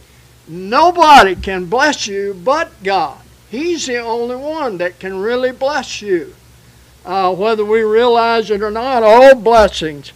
Nobody 0.46 1.34
can 1.34 1.66
bless 1.66 2.06
you 2.06 2.34
but 2.34 2.70
God. 2.84 3.20
He's 3.50 3.86
the 3.86 3.98
only 3.98 4.36
one 4.36 4.78
that 4.78 5.00
can 5.00 5.18
really 5.20 5.52
bless 5.52 6.00
you. 6.00 6.34
Uh, 7.04 7.34
whether 7.34 7.64
we 7.64 7.82
realize 7.82 8.50
it 8.50 8.62
or 8.62 8.70
not, 8.70 9.02
all 9.02 9.34
blessings 9.34 10.12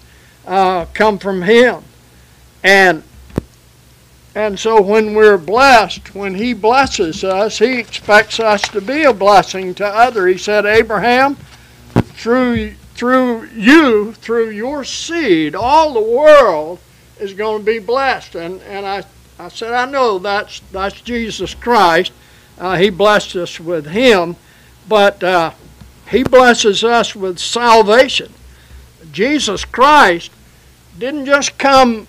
uh, 0.47 0.87
come 0.95 1.19
from 1.19 1.43
Him. 1.43 1.83
And 2.63 3.03
and 4.39 4.57
so 4.57 4.81
when 4.81 5.15
we're 5.15 5.37
blessed, 5.37 6.15
when 6.15 6.37
He 6.37 6.53
blesses 6.53 7.25
us, 7.25 7.59
He 7.59 7.81
expects 7.81 8.39
us 8.39 8.63
to 8.69 8.81
be 8.81 9.03
a 9.03 9.13
blessing 9.13 9.75
to 9.75 9.85
others. 9.85 10.33
He 10.33 10.39
said, 10.39 10.65
Abraham, 10.65 11.35
through 11.95 12.75
through 12.95 13.47
you, 13.49 14.13
through 14.13 14.51
your 14.51 14.85
seed, 14.85 15.57
all 15.57 15.93
the 15.93 16.17
world 16.17 16.79
is 17.19 17.35
going 17.35 17.59
to 17.59 17.65
be 17.65 17.81
blessed. 17.81 18.37
And 18.37 18.63
and 18.63 18.87
I, 18.87 19.03
I 19.41 19.49
said, 19.49 19.73
I 19.73 19.91
know 19.91 20.21
that's 20.21 20.61
that's 20.71 21.01
Jesus 21.01 21.53
Christ. 21.53 22.13
Uh, 22.57 22.77
he 22.77 22.91
blessed 22.91 23.35
us 23.35 23.59
with 23.59 23.89
Him, 23.89 24.37
but 24.89 25.21
uh, 25.25 25.51
He 26.13 26.23
blesses 26.23 26.85
us 26.85 27.17
with 27.17 27.41
salvation. 27.41 28.33
Jesus 29.11 29.65
Christ 29.65 30.31
didn't 30.97 31.27
just 31.27 31.59
come 31.59 32.07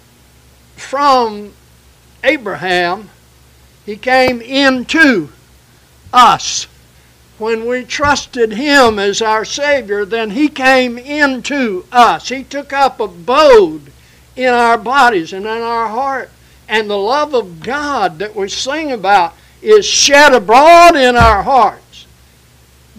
from 0.76 1.54
Abraham, 2.24 3.10
He 3.86 3.96
came 3.96 4.42
into 4.42 5.30
us. 6.14 6.68
When 7.38 7.68
we 7.68 7.86
trusted 7.86 8.54
Him 8.54 9.00
as 9.00 9.22
our 9.22 9.46
Savior, 9.46 10.06
then 10.06 10.32
He 10.32 10.50
came 10.50 10.98
into 10.98 11.86
us. 11.92 12.30
He 12.30 12.44
took 12.44 12.74
up 12.74 13.00
abode 13.00 13.92
in 14.36 14.54
our 14.54 14.78
bodies 14.78 15.34
and 15.34 15.46
in 15.46 15.62
our 15.62 15.88
heart. 15.88 16.30
And 16.68 16.90
the 16.90 16.98
love 16.98 17.34
of 17.34 17.62
God 17.62 18.20
that 18.20 18.36
we 18.36 18.50
sing 18.50 18.92
about 18.92 19.36
is 19.62 19.86
shed 19.86 20.34
abroad 20.34 20.96
in 20.96 21.16
our 21.16 21.44
hearts 21.44 22.06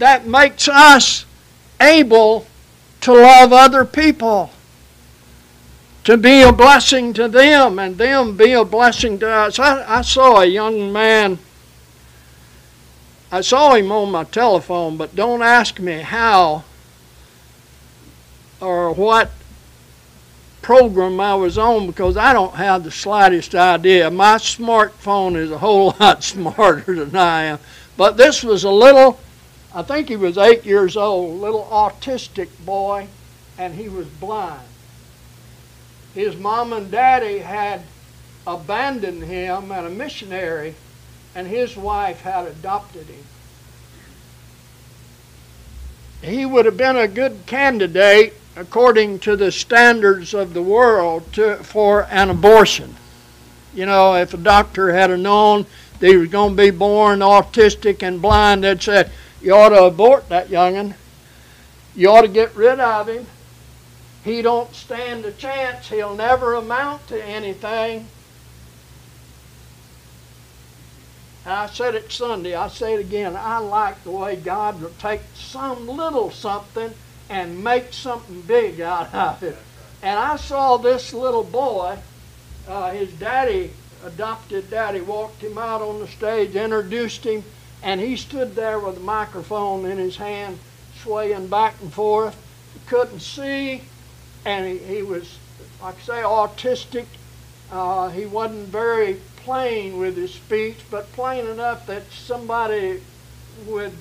that 0.01 0.27
makes 0.27 0.67
us 0.67 1.25
able 1.81 2.47
to 3.03 3.13
love 3.13 3.53
other 3.53 3.85
people, 3.85 4.51
to 6.05 6.17
be 6.17 6.43
a 6.43 6.53
blessing 6.53 7.13
to 7.15 7.29
them, 7.29 7.79
and 7.79 7.99
them 7.99 8.37
be 8.37 8.53
a 8.53 8.65
blessing 8.65 9.19
to 9.19 9.29
us. 9.29 9.59
I, 9.59 9.99
I 9.99 10.03
saw 10.03 10.41
a 10.41 10.47
young 10.47 10.93
man. 10.93 11.39
I 13.31 13.43
saw 13.43 13.75
him 13.75 13.93
on 13.93 14.11
my 14.11 14.25
telephone, 14.25 14.97
but 14.97 15.15
don't 15.15 15.43
ask 15.43 15.79
me 15.79 16.01
how 16.01 16.65
or 18.61 18.93
what 18.93 19.31
program 20.63 21.21
I 21.21 21.35
was 21.35 21.57
on 21.57 21.87
because 21.87 22.17
I 22.17 22.33
don't 22.33 22.55
have 22.55 22.85
the 22.85 22.91
slightest 22.91 23.55
idea. 23.55 24.11
My 24.11 24.37
smartphone 24.37 25.37
is 25.37 25.51
a 25.51 25.59
whole 25.59 25.95
lot 26.01 26.23
smarter 26.23 27.05
than 27.05 27.17
I 27.17 27.45
am. 27.45 27.59
But 27.97 28.17
this 28.17 28.43
was 28.43 28.65
a 28.65 28.71
little, 28.71 29.21
I 29.75 29.83
think 29.83 30.09
he 30.09 30.17
was 30.17 30.39
eight 30.39 30.65
years 30.65 30.97
old, 30.97 31.41
little 31.41 31.65
autistic 31.71 32.49
boy, 32.65 33.09
and 33.59 33.75
he 33.75 33.89
was 33.89 34.07
blind. 34.07 34.63
His 36.15 36.37
mom 36.37 36.73
and 36.73 36.91
daddy 36.91 37.39
had 37.39 37.83
abandoned 38.47 39.23
him 39.23 39.71
and 39.71 39.87
a 39.87 39.91
missionary, 39.91 40.75
and 41.35 41.47
his 41.47 41.77
wife 41.77 42.23
had 42.23 42.47
adopted 42.47 43.07
him. 43.07 43.25
He 46.23 46.45
would 46.45 46.67
have 46.67 46.77
been 46.77 46.97
a 46.97 47.09
good 47.09 47.47
candidate 47.47 48.35
according 48.57 49.21
to 49.21 49.37
the 49.37 49.53
standards 49.53 50.35
of 50.35 50.53
the 50.53 50.63
world 50.63 51.33
to, 51.35 51.57
for 51.57 52.07
an 52.11 52.31
abortion. 52.31 52.97
You 53.73 53.87
know, 53.87 54.17
if 54.17 54.35
a 54.35 54.37
doctor 54.37 54.93
had 54.93 55.17
known 55.19 55.65
that 56.01 56.07
he 56.09 56.17
was 56.17 56.29
going 56.29 56.57
to 56.57 56.63
be 56.63 56.71
born 56.71 57.21
autistic 57.21 58.03
and 58.03 58.21
blind, 58.21 58.65
they'd 58.65 58.83
say, 58.83 59.09
you 59.41 59.55
ought 59.55 59.71
to 59.71 59.85
abort 59.85 60.29
that 60.29 60.51
young'un. 60.51 60.95
You 61.95 62.11
ought 62.11 62.23
to 62.23 62.29
get 62.29 62.55
rid 62.55 62.81
of 62.81 63.09
him. 63.09 63.27
He 64.25 64.43
don't 64.43 64.75
stand 64.75 65.25
a 65.25 65.33
chance. 65.33 65.89
He'll 65.89 66.15
never 66.15 66.55
amount 66.55 67.09
to 67.09 67.25
anything. 67.25 68.07
I 71.47 71.67
said 71.69 71.95
it 71.95 72.13
Sunday. 72.13 72.55
I 72.55 72.69
say 72.69 72.95
it 72.95 73.01
again. 73.01 73.35
I 73.35 73.59
like 73.59 74.05
the 74.05 74.11
way 74.11 74.37
God 74.37 74.81
will 74.81 74.93
take 74.99 75.23
some 75.35 75.89
little 75.89 76.31
something 76.31 76.93
and 77.31 77.65
make 77.65 77.93
something 77.93 78.43
big 78.43 78.81
out 78.81 79.15
of 79.15 79.43
it. 79.43 79.57
And 80.03 80.19
I 80.19 80.37
saw 80.37 80.77
this 80.77 81.15
little 81.15 81.45
boy, 81.45 81.99
uh, 82.69 82.91
his 82.91 83.13
daddy, 83.15 83.73
adopted 84.05 84.71
daddy, 84.71 85.01
walked 85.01 85.43
him 85.43 85.57
out 85.57 85.83
on 85.83 86.01
the 86.01 86.09
stage, 86.09 86.57
introduced 86.57 87.25
him, 87.25 87.45
and 87.83 88.01
he 88.01 88.17
stood 88.17 88.55
there 88.55 88.79
with 88.79 88.99
a 88.99 89.01
microphone 89.01 89.87
in 89.87 89.99
his 89.99 90.17
hand, 90.17 90.59
swaying 91.03 91.49
back 91.49 91.75
and 91.81 91.93
forth. 91.93 92.37
Couldn't 92.87 93.21
see, 93.21 93.83
and 94.45 94.67
he, 94.67 94.79
he 94.79 95.03
was, 95.03 95.39
like 95.83 95.97
I 95.97 96.01
say, 96.01 96.23
autistic. 96.23 97.07
Uh, 97.71 98.09
he 98.09 98.27
wasn't 98.27 98.69
very 98.69 99.21
plain 99.45 99.99
with 99.99 100.17
his 100.17 100.35
speech, 100.35 100.79
but 100.91 101.11
plain 101.13 101.47
enough 101.47 101.87
that 101.87 102.11
somebody 102.11 103.01
would 103.67 103.93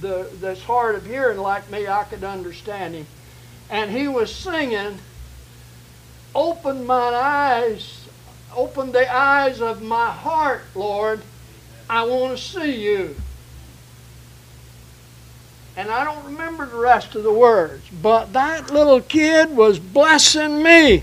the 0.00 0.28
that's 0.40 0.62
hard 0.62 0.94
of 0.94 1.06
hearing 1.06 1.38
like 1.38 1.70
me, 1.70 1.86
I 1.86 2.04
could 2.04 2.24
understand 2.24 2.94
him. 2.94 3.06
And 3.70 3.90
he 3.90 4.08
was 4.08 4.34
singing, 4.34 4.98
Open 6.34 6.86
mine 6.86 7.14
eyes, 7.14 8.06
open 8.54 8.92
the 8.92 9.12
eyes 9.12 9.60
of 9.60 9.82
my 9.82 10.10
heart, 10.10 10.62
Lord. 10.74 11.22
I 11.88 12.04
want 12.04 12.36
to 12.36 12.42
see 12.42 12.82
you. 12.82 13.16
And 15.76 15.90
I 15.90 16.04
don't 16.04 16.24
remember 16.24 16.66
the 16.66 16.78
rest 16.78 17.14
of 17.14 17.22
the 17.22 17.32
words, 17.32 17.84
but 18.02 18.32
that 18.32 18.70
little 18.70 19.00
kid 19.00 19.54
was 19.54 19.78
blessing 19.78 20.62
me. 20.62 21.02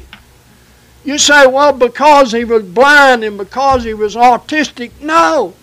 You 1.06 1.18
say, 1.18 1.46
well, 1.46 1.74
because 1.74 2.32
he 2.32 2.44
was 2.44 2.64
blind 2.64 3.24
and 3.24 3.38
because 3.38 3.84
he 3.84 3.94
was 3.94 4.16
autistic. 4.16 4.92
No 5.02 5.54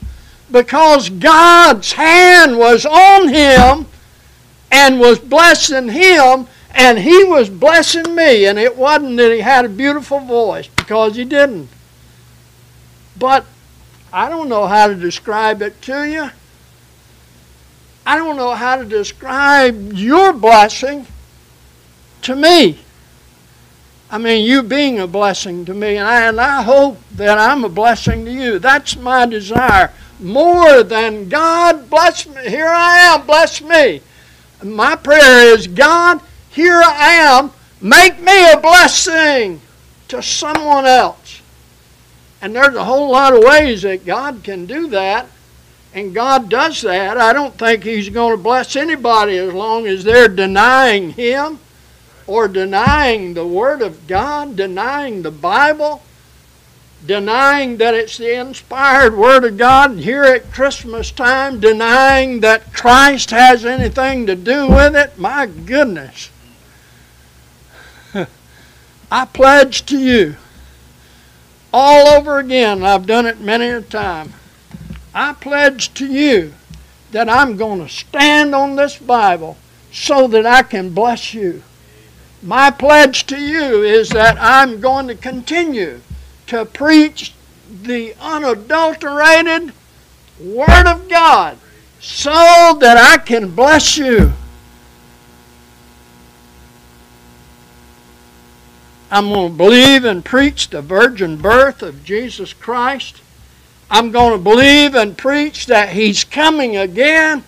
because 0.51 1.09
God's 1.09 1.93
hand 1.93 2.59
was 2.59 2.85
on 2.85 3.29
him 3.29 3.87
and 4.71 5.01
was 5.01 5.19
blessing 5.19 5.89
him, 5.89 6.47
and 6.73 6.99
he 6.99 7.25
was 7.25 7.49
blessing 7.49 8.15
me. 8.15 8.47
And 8.47 8.59
it 8.59 8.77
wasn't 8.77 9.17
that 9.17 9.33
he 9.33 9.41
had 9.41 9.65
a 9.65 9.69
beautiful 9.69 10.21
voice, 10.21 10.69
because 10.69 11.17
he 11.17 11.25
didn't. 11.25 11.69
But 13.19 13.45
I 14.13 14.29
don't 14.29 14.49
know 14.49 14.67
how 14.67 14.87
to 14.87 14.95
describe 14.95 15.63
it 15.63 15.81
to 15.83 16.09
you. 16.09 16.31
I 18.07 18.17
don't 18.17 18.37
know 18.37 18.55
how 18.55 18.77
to 18.77 18.85
describe 18.85 19.93
your 19.93 20.33
blessing. 20.33 21.07
to 22.23 22.37
me. 22.37 22.79
I 24.11 24.19
mean, 24.19 24.45
you 24.45 24.63
being 24.63 24.99
a 24.99 25.07
blessing 25.07 25.65
to 25.67 25.75
me, 25.75 25.97
and 25.97 26.07
I, 26.07 26.29
and 26.29 26.41
I 26.41 26.63
hope 26.63 26.99
that 27.13 27.39
I'm 27.39 27.65
a 27.65 27.69
blessing 27.69 28.25
to 28.25 28.33
you. 28.33 28.59
That's 28.59 28.97
my 28.97 29.25
desire. 29.25 29.93
More 30.19 30.83
than 30.83 31.29
God, 31.29 31.89
bless 31.89 32.27
me. 32.27 32.49
Here 32.49 32.69
I 32.69 32.99
am, 32.99 33.27
bless 33.27 33.63
me. 33.63 34.03
My 34.63 34.97
prayer 34.97 35.55
is, 35.55 35.67
God, 35.69 36.21
here 36.51 36.83
I 36.85 37.13
am, 37.13 37.53
make 37.81 38.21
me 38.21 38.53
a 38.53 38.59
blessing 38.59 39.61
to 40.09 40.21
someone 40.23 40.87
else. 40.87 41.41
And 42.43 42.57
there's 42.57 42.75
a 42.75 42.85
whole 42.85 43.11
lot 43.11 43.35
of 43.35 43.45
ways 43.45 43.83
that 43.83 44.05
God 44.05 44.43
can 44.43 44.67
do 44.67 44.89
that. 44.89 45.27
And 45.93 46.15
God 46.15 46.49
does 46.49 46.83
that. 46.83 47.19
I 47.19 47.33
don't 47.33 47.59
think 47.59 47.83
He's 47.85 48.09
going 48.09 48.37
to 48.37 48.43
bless 48.43 48.77
anybody 48.77 49.37
as 49.39 49.53
long 49.53 49.87
as 49.87 50.05
they're 50.05 50.29
denying 50.29 51.11
Him 51.11 51.59
or 52.27 52.47
denying 52.47 53.35
the 53.35 53.47
Word 53.47 53.83
of 53.83 54.07
God, 54.07 54.55
denying 54.55 55.23
the 55.23 55.33
Bible, 55.33 56.03
denying 57.05 57.79
that 57.79 57.95
it's 57.95 58.19
the 58.19 58.39
inspired 58.39 59.17
Word 59.17 59.45
of 59.45 59.59
God 59.59 59.99
here 59.99 60.23
at 60.23 60.53
Christmas 60.53 61.11
time, 61.11 61.59
denying 61.59 62.41
that 62.41 62.73
Christ 62.73 63.31
has 63.31 63.65
anything 63.65 64.27
to 64.27 64.37
do 64.37 64.69
with 64.69 64.95
it. 64.95 65.19
My 65.19 65.47
goodness. 65.47 66.31
I 69.11 69.25
pledge 69.25 69.85
to 69.87 69.99
you 69.99 70.37
all 71.73 72.09
over 72.09 72.39
again, 72.39 72.83
I've 72.83 73.07
done 73.07 73.27
it 73.27 73.41
many 73.41 73.69
a 73.69 73.81
time. 73.81 74.35
I 75.15 75.33
pledge 75.33 75.93
to 75.95 76.07
you 76.07 76.55
that 77.11 77.29
I'm 77.29 77.57
going 77.57 77.81
to 77.81 77.89
stand 77.89 78.55
on 78.55 78.77
this 78.77 78.97
Bible 78.97 79.57
so 79.93 80.29
that 80.29 80.47
I 80.47 80.63
can 80.63 80.95
bless 80.95 81.35
you. 81.35 81.63
My 82.43 82.71
pledge 82.71 83.27
to 83.27 83.39
you 83.39 83.83
is 83.83 84.11
that 84.11 84.39
I'm 84.41 84.81
going 84.81 85.09
to 85.09 85.15
continue 85.15 86.01
to 86.47 86.65
preach 86.65 87.35
the 87.83 88.15
unadulterated 88.21 89.73
Word 90.41 90.87
of 90.87 91.09
God 91.09 91.59
so 92.01 92.77
that 92.81 92.97
I 92.97 93.19
can 93.19 93.55
bless 93.55 93.99
you. 93.99 94.33
I'm 99.11 99.29
going 99.29 99.51
to 99.51 99.57
believe 99.57 100.05
and 100.05 100.25
preach 100.25 100.71
the 100.71 100.81
virgin 100.81 101.37
birth 101.37 101.83
of 101.83 102.05
Jesus 102.05 102.53
Christ. 102.53 103.21
I'm 103.91 104.11
going 104.13 104.33
to 104.33 104.43
believe 104.43 104.95
and 104.95 105.19
preach 105.19 105.67
that 105.67 105.91
He's 105.91 106.25
coming 106.25 106.77
again 106.77 107.45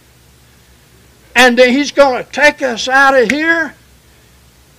and 1.36 1.58
that 1.58 1.68
He's 1.68 1.92
going 1.92 2.24
to 2.24 2.30
take 2.30 2.62
us 2.62 2.88
out 2.88 3.14
of 3.14 3.30
here 3.30 3.74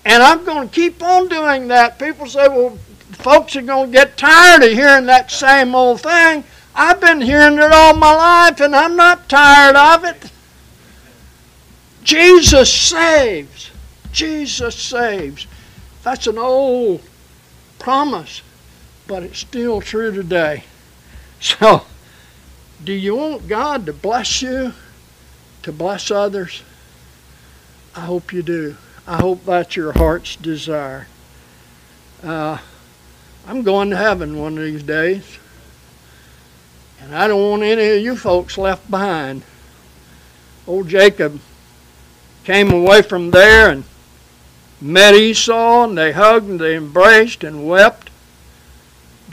and 0.05 0.21
I'm 0.21 0.43
going 0.43 0.67
to 0.67 0.73
keep 0.73 1.01
on 1.01 1.27
doing 1.27 1.67
that. 1.69 1.97
People 1.97 2.25
say, 2.25 2.47
well, 2.47 2.77
folks 3.11 3.55
are 3.55 3.61
going 3.61 3.87
to 3.87 3.91
get 3.91 4.17
tired 4.17 4.63
of 4.63 4.71
hearing 4.71 5.05
that 5.05 5.31
same 5.31 5.73
old 5.73 6.01
thing. 6.01 6.43
I've 6.75 6.99
been 6.99 7.21
hearing 7.21 7.57
it 7.57 7.71
all 7.71 7.95
my 7.95 8.13
life, 8.13 8.59
and 8.59 8.75
I'm 8.75 8.95
not 8.95 9.29
tired 9.29 9.75
of 9.75 10.03
it. 10.03 10.31
Jesus 12.03 12.73
saves. 12.73 13.69
Jesus 14.11 14.75
saves. 14.75 15.47
That's 16.03 16.27
an 16.27 16.37
old 16.37 17.01
promise, 17.79 18.41
but 19.07 19.23
it's 19.23 19.39
still 19.39 19.79
true 19.79 20.13
today. 20.13 20.63
So, 21.43 21.85
do 22.81 22.93
you 22.93 23.17
want 23.17 23.49
God 23.49 23.85
to 23.87 23.93
bless 23.93 24.41
you, 24.41 24.71
to 25.63 25.73
bless 25.73 26.09
others? 26.09 26.63
I 27.93 27.99
hope 27.99 28.31
you 28.31 28.41
do. 28.41 28.77
I 29.05 29.17
hope 29.17 29.43
that's 29.43 29.75
your 29.75 29.91
heart's 29.91 30.37
desire. 30.37 31.07
Uh, 32.23 32.59
I'm 33.45 33.61
going 33.61 33.89
to 33.89 33.97
heaven 33.97 34.39
one 34.39 34.57
of 34.57 34.63
these 34.63 34.83
days. 34.83 35.37
And 37.01 37.13
I 37.13 37.27
don't 37.27 37.49
want 37.49 37.63
any 37.63 37.89
of 37.89 38.01
you 38.01 38.15
folks 38.15 38.57
left 38.57 38.89
behind. 38.89 39.43
Old 40.65 40.87
Jacob 40.87 41.41
came 42.45 42.71
away 42.71 43.01
from 43.01 43.31
there 43.31 43.69
and 43.69 43.83
met 44.79 45.13
Esau, 45.13 45.83
and 45.83 45.97
they 45.97 46.13
hugged 46.13 46.47
and 46.47 46.59
they 46.61 46.77
embraced 46.77 47.43
and 47.43 47.67
wept. 47.67 48.09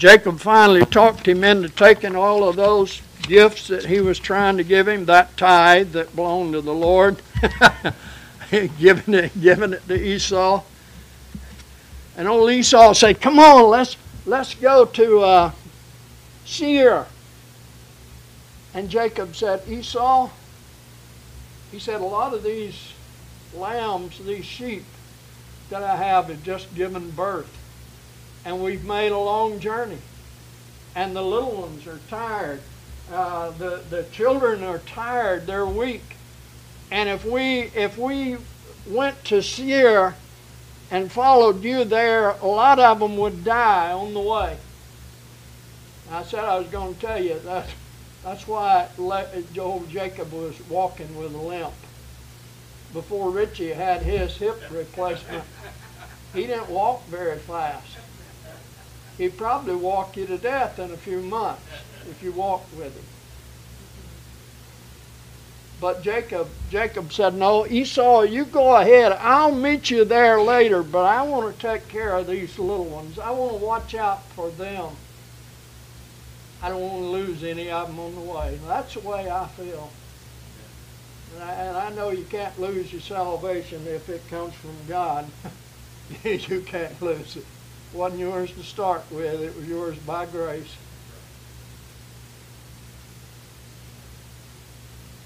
Jacob 0.00 0.40
finally 0.40 0.86
talked 0.86 1.28
him 1.28 1.44
into 1.44 1.68
taking 1.68 2.16
all 2.16 2.48
of 2.48 2.56
those 2.56 3.02
gifts 3.20 3.68
that 3.68 3.84
he 3.84 4.00
was 4.00 4.18
trying 4.18 4.56
to 4.56 4.64
give 4.64 4.88
him, 4.88 5.04
that 5.04 5.36
tithe 5.36 5.92
that 5.92 6.16
belonged 6.16 6.54
to 6.54 6.62
the 6.62 6.72
Lord. 6.72 7.20
giving 8.78 9.12
it, 9.12 9.38
giving 9.38 9.74
it 9.74 9.86
to 9.88 9.94
Esau. 9.94 10.62
And 12.16 12.26
old 12.26 12.50
Esau 12.50 12.94
said, 12.94 13.20
"Come 13.20 13.38
on, 13.38 13.68
let's 13.68 13.98
let's 14.24 14.54
go 14.54 14.86
to 14.86 15.20
uh, 15.20 15.52
Seir." 16.46 17.06
And 18.72 18.88
Jacob 18.88 19.36
said, 19.36 19.68
"Esau," 19.68 20.30
he 21.70 21.78
said, 21.78 22.00
"a 22.00 22.04
lot 22.04 22.32
of 22.32 22.42
these 22.42 22.94
lambs, 23.54 24.18
these 24.24 24.46
sheep 24.46 24.84
that 25.68 25.82
I 25.82 25.96
have, 25.96 26.28
have 26.28 26.42
just 26.42 26.74
given 26.74 27.10
birth, 27.10 27.59
and 28.44 28.62
we've 28.62 28.84
made 28.84 29.12
a 29.12 29.18
long 29.18 29.60
journey, 29.60 29.98
and 30.94 31.14
the 31.14 31.22
little 31.22 31.52
ones 31.52 31.86
are 31.86 32.00
tired. 32.08 32.60
Uh, 33.12 33.50
the 33.52 33.82
the 33.90 34.04
children 34.12 34.62
are 34.64 34.78
tired. 34.78 35.46
They're 35.46 35.66
weak." 35.66 36.16
And 36.90 37.08
if 37.08 37.24
we 37.24 37.70
if 37.74 37.96
we 37.96 38.38
went 38.86 39.24
to 39.24 39.42
Seir 39.42 40.14
and 40.90 41.10
followed 41.10 41.62
you 41.62 41.84
there, 41.84 42.30
a 42.30 42.46
lot 42.46 42.78
of 42.78 42.98
them 42.98 43.16
would 43.16 43.44
die 43.44 43.92
on 43.92 44.12
the 44.12 44.20
way. 44.20 44.56
I 46.10 46.24
said 46.24 46.44
I 46.44 46.58
was 46.58 46.66
going 46.68 46.94
to 46.94 47.00
tell 47.00 47.22
you 47.22 47.38
that 47.44 47.68
that's 48.24 48.46
why 48.48 48.88
Joel 49.52 49.84
Jacob 49.88 50.32
was 50.32 50.60
walking 50.68 51.16
with 51.16 51.32
a 51.34 51.38
limp. 51.38 51.72
Before 52.92 53.30
Richie 53.30 53.72
had 53.72 54.02
his 54.02 54.36
hip 54.36 54.60
replacement, 54.72 55.44
he 56.34 56.48
didn't 56.48 56.68
walk 56.68 57.06
very 57.06 57.38
fast. 57.38 57.86
He'd 59.20 59.36
probably 59.36 59.74
walk 59.74 60.16
you 60.16 60.24
to 60.28 60.38
death 60.38 60.78
in 60.78 60.90
a 60.92 60.96
few 60.96 61.20
months 61.20 61.60
if 62.08 62.22
you 62.22 62.32
walked 62.32 62.74
with 62.74 62.96
him. 62.96 63.04
But 65.78 66.00
Jacob, 66.00 66.48
Jacob 66.70 67.12
said, 67.12 67.34
No, 67.34 67.66
Esau, 67.66 68.22
you 68.22 68.46
go 68.46 68.76
ahead. 68.76 69.12
I'll 69.20 69.54
meet 69.54 69.90
you 69.90 70.06
there 70.06 70.40
later, 70.40 70.82
but 70.82 71.04
I 71.04 71.20
want 71.20 71.54
to 71.54 71.60
take 71.60 71.86
care 71.88 72.14
of 72.14 72.28
these 72.28 72.58
little 72.58 72.86
ones. 72.86 73.18
I 73.18 73.30
want 73.32 73.58
to 73.58 73.62
watch 73.62 73.94
out 73.94 74.24
for 74.28 74.48
them. 74.48 74.88
I 76.62 76.70
don't 76.70 76.80
want 76.80 77.02
to 77.02 77.08
lose 77.08 77.44
any 77.44 77.70
of 77.70 77.88
them 77.88 78.00
on 78.00 78.14
the 78.14 78.22
way. 78.22 78.58
That's 78.66 78.94
the 78.94 79.00
way 79.00 79.30
I 79.30 79.46
feel. 79.48 79.90
And 81.34 81.44
I, 81.44 81.52
and 81.52 81.76
I 81.76 81.90
know 81.90 82.08
you 82.08 82.24
can't 82.24 82.58
lose 82.58 82.90
your 82.90 83.02
salvation 83.02 83.86
if 83.86 84.08
it 84.08 84.26
comes 84.30 84.54
from 84.54 84.76
God. 84.88 85.26
you 86.24 86.62
can't 86.62 87.02
lose 87.02 87.36
it. 87.36 87.44
Wasn't 87.92 88.20
yours 88.20 88.52
to 88.52 88.62
start 88.62 89.02
with. 89.10 89.40
It 89.40 89.56
was 89.56 89.68
yours 89.68 89.96
by 89.98 90.26
grace. 90.26 90.76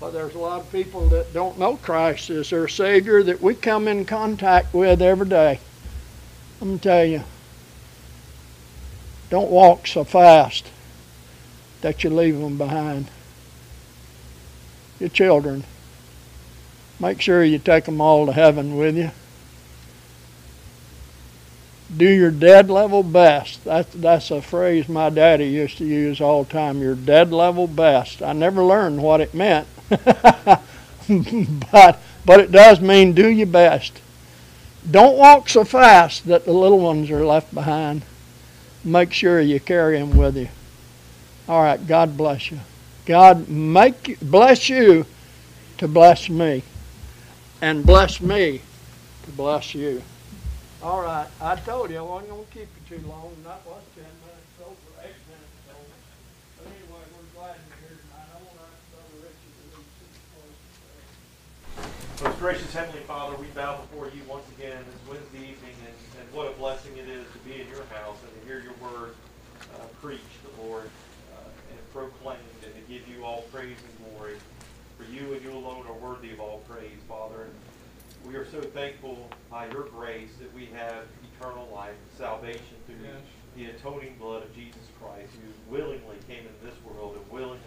But 0.00 0.12
there's 0.12 0.34
a 0.34 0.38
lot 0.38 0.60
of 0.60 0.72
people 0.72 1.08
that 1.08 1.32
don't 1.32 1.58
know 1.58 1.76
Christ 1.76 2.30
as 2.30 2.50
their 2.50 2.68
Savior 2.68 3.22
that 3.22 3.40
we 3.40 3.54
come 3.54 3.86
in 3.86 4.04
contact 4.04 4.74
with 4.74 5.00
every 5.00 5.28
day. 5.28 5.60
I'm 6.60 6.68
going 6.68 6.78
to 6.78 6.82
tell 6.82 7.04
you, 7.04 7.22
don't 9.30 9.50
walk 9.50 9.86
so 9.86 10.04
fast 10.04 10.66
that 11.80 12.04
you 12.04 12.10
leave 12.10 12.38
them 12.38 12.56
behind. 12.56 13.10
Your 14.98 15.10
children. 15.10 15.64
Make 17.00 17.20
sure 17.20 17.44
you 17.44 17.58
take 17.58 17.84
them 17.84 18.00
all 18.00 18.26
to 18.26 18.32
heaven 18.32 18.76
with 18.76 18.96
you. 18.96 19.10
Do 21.96 22.08
your 22.08 22.30
dead 22.30 22.70
level 22.70 23.02
best. 23.02 23.64
That's, 23.64 23.92
that's 23.94 24.30
a 24.30 24.42
phrase 24.42 24.88
my 24.88 25.10
daddy 25.10 25.46
used 25.46 25.78
to 25.78 25.84
use 25.84 26.20
all 26.20 26.44
the 26.44 26.52
time. 26.52 26.80
Your 26.80 26.94
dead 26.94 27.32
level 27.32 27.66
best. 27.66 28.22
I 28.22 28.32
never 28.32 28.64
learned 28.64 29.02
what 29.02 29.20
it 29.20 29.34
meant 29.34 29.68
but 31.08 31.98
but 32.24 32.40
it 32.40 32.50
does 32.50 32.80
mean 32.80 33.12
do 33.12 33.28
your 33.28 33.46
best. 33.46 34.00
Don't 34.90 35.18
walk 35.18 35.48
so 35.48 35.64
fast 35.64 36.26
that 36.26 36.44
the 36.44 36.52
little 36.52 36.80
ones 36.80 37.10
are 37.10 37.24
left 37.24 37.54
behind. 37.54 38.02
Make 38.82 39.12
sure 39.12 39.40
you 39.40 39.60
carry 39.60 39.98
them 39.98 40.16
with 40.16 40.36
you. 40.36 40.48
All 41.48 41.62
right, 41.62 41.86
God 41.86 42.16
bless 42.16 42.50
you. 42.50 42.60
God 43.06 43.48
make 43.48 44.18
bless 44.20 44.68
you 44.68 45.04
to 45.78 45.88
bless 45.88 46.30
me, 46.30 46.62
and 47.60 47.84
bless 47.84 48.20
me 48.20 48.62
to 49.24 49.30
bless 49.32 49.74
you. 49.74 50.02
All 50.84 51.00
right, 51.00 51.24
I 51.40 51.56
told 51.56 51.88
you 51.88 51.96
I 51.96 52.02
wasn't 52.04 52.28
going 52.28 52.44
to 52.44 52.52
keep 52.52 52.68
you 52.68 52.84
too 52.84 53.00
long. 53.08 53.32
That 53.40 53.64
was 53.64 53.80
ten 53.96 54.04
minutes 54.04 54.52
over, 54.60 54.76
eight 55.00 55.16
minutes 55.32 55.64
over. 55.72 55.96
But 56.60 56.68
anyway, 56.76 57.00
we're 57.08 57.24
glad 57.32 57.56
you're 57.56 57.80
here 57.88 57.96
tonight. 58.04 58.28
I 58.28 58.44
want 58.44 58.60
to 58.60 58.68
Brother 58.92 59.16
Richard 59.24 59.56
to. 59.64 59.80
Most 62.28 62.36
gracious 62.36 62.68
Heavenly 62.76 63.00
Father, 63.08 63.32
we 63.40 63.48
bow 63.56 63.80
before 63.80 64.12
you 64.12 64.28
once 64.28 64.44
again 64.60 64.76
this 64.76 65.00
Wednesday 65.08 65.56
evening, 65.56 65.72
and, 65.88 65.96
and 66.20 66.28
what 66.36 66.52
a 66.52 66.54
blessing 66.60 66.92
it 67.00 67.08
is 67.08 67.24
to 67.32 67.40
be 67.48 67.64
in 67.64 67.68
your 67.72 67.88
house 67.88 68.20
and 68.20 68.28
to 68.36 68.40
hear 68.44 68.60
your 68.60 68.76
word 68.76 69.16
uh, 69.80 69.88
preached, 70.04 70.36
Lord, 70.60 70.92
uh, 71.32 71.48
and 71.72 71.80
proclaimed, 71.96 72.60
and 72.60 72.76
to 72.76 72.84
give 72.92 73.08
you 73.08 73.24
all 73.24 73.48
praise 73.48 73.80
and 73.80 73.94
glory. 74.12 74.36
For 75.00 75.08
you 75.08 75.32
and 75.32 75.40
you 75.40 75.56
alone 75.56 75.88
are 75.88 75.96
worthy 75.96 76.36
of 76.36 76.44
all 76.44 76.60
praise, 76.68 77.00
Father. 77.08 77.48
And 77.48 77.56
we 78.26 78.34
are 78.36 78.46
so 78.46 78.60
thankful 78.60 79.28
by 79.50 79.66
your 79.68 79.84
grace 79.84 80.30
that 80.40 80.52
we 80.54 80.66
have 80.66 81.04
eternal 81.38 81.68
life, 81.74 81.94
salvation 82.16 82.76
through 82.86 82.96
Yes. 83.04 83.20
the 83.56 83.66
atoning 83.66 84.16
blood 84.18 84.42
of 84.42 84.54
Jesus 84.54 84.82
Christ, 85.00 85.30
who 85.42 85.72
willingly 85.72 86.16
came 86.26 86.40
into 86.40 86.64
this 86.64 86.74
world 86.84 87.16
and 87.16 87.30
willingly 87.30 87.58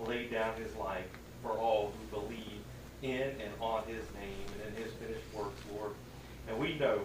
laid 0.00 0.30
down 0.30 0.54
his 0.60 0.74
life 0.76 1.06
for 1.42 1.52
all 1.52 1.92
who 2.10 2.20
believe 2.20 2.60
in 3.02 3.20
and 3.40 3.52
on 3.60 3.84
his 3.84 4.04
name 4.14 4.46
and 4.54 4.76
in 4.76 4.82
his 4.82 4.92
finished 4.94 5.22
works, 5.34 5.60
Lord. 5.72 5.92
And 6.48 6.58
we 6.58 6.78
know 6.78 7.00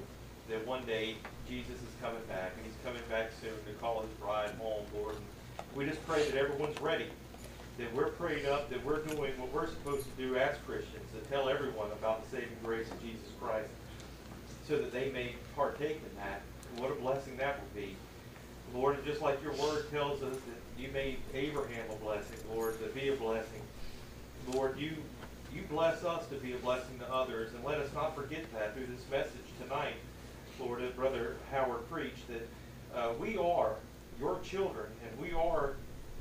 that 0.49 0.65
one 0.65 0.83
day 0.85 1.15
Jesus 1.47 1.75
is 1.75 1.93
coming 2.01 2.21
back, 2.27 2.51
and 2.57 2.65
he's 2.65 2.75
coming 2.83 3.01
back 3.09 3.31
soon 3.41 3.51
to 3.67 3.79
call 3.79 4.01
his 4.01 4.09
bride 4.19 4.51
home, 4.59 4.85
Lord. 4.95 5.15
And 5.15 5.25
we 5.75 5.85
just 5.85 6.05
pray 6.07 6.23
that 6.29 6.35
everyone's 6.35 6.79
ready, 6.81 7.07
that 7.81 7.93
we're 7.95 8.09
prayed 8.09 8.45
up, 8.45 8.69
that 8.69 8.85
we're 8.85 9.01
doing 9.01 9.33
what 9.39 9.51
we're 9.51 9.67
supposed 9.67 10.05
to 10.05 10.23
do 10.23 10.35
as 10.35 10.55
Christians, 10.67 11.03
to 11.13 11.29
tell 11.31 11.49
everyone 11.49 11.91
about 11.91 12.23
the 12.23 12.37
saving 12.37 12.57
grace 12.63 12.89
of 12.91 13.01
Jesus 13.01 13.27
Christ, 13.39 13.69
so 14.67 14.77
that 14.77 14.91
they 14.91 15.09
may 15.09 15.35
partake 15.55 15.97
in 15.97 16.15
that. 16.17 16.41
What 16.77 16.91
a 16.91 16.95
blessing 17.01 17.37
that 17.37 17.59
would 17.59 17.75
be. 17.75 17.95
Lord, 18.73 18.97
and 18.97 19.05
just 19.05 19.21
like 19.21 19.41
your 19.41 19.53
word 19.53 19.89
tells 19.89 20.21
us 20.21 20.35
that 20.35 20.81
you 20.81 20.89
made 20.93 21.17
Abraham 21.33 21.83
a 21.91 21.95
blessing, 21.95 22.37
Lord, 22.53 22.79
to 22.79 22.87
be 22.89 23.09
a 23.09 23.15
blessing. 23.15 23.61
Lord, 24.53 24.79
you 24.79 24.93
you 25.53 25.63
bless 25.69 26.05
us 26.05 26.25
to 26.27 26.35
be 26.35 26.53
a 26.53 26.57
blessing 26.57 26.97
to 26.99 27.13
others, 27.13 27.51
and 27.53 27.63
let 27.65 27.79
us 27.79 27.91
not 27.93 28.15
forget 28.15 28.45
that 28.53 28.73
through 28.73 28.85
this 28.85 29.03
message 29.11 29.33
tonight, 29.61 29.95
Lord, 30.59 30.81
as 30.81 30.91
Brother 30.93 31.35
Howard 31.51 31.89
preached, 31.89 32.25
that 32.29 32.47
uh, 32.97 33.11
we 33.19 33.37
are 33.37 33.75
your 34.17 34.39
children, 34.39 34.85
and 35.05 35.19
we 35.19 35.33
are 35.33 35.73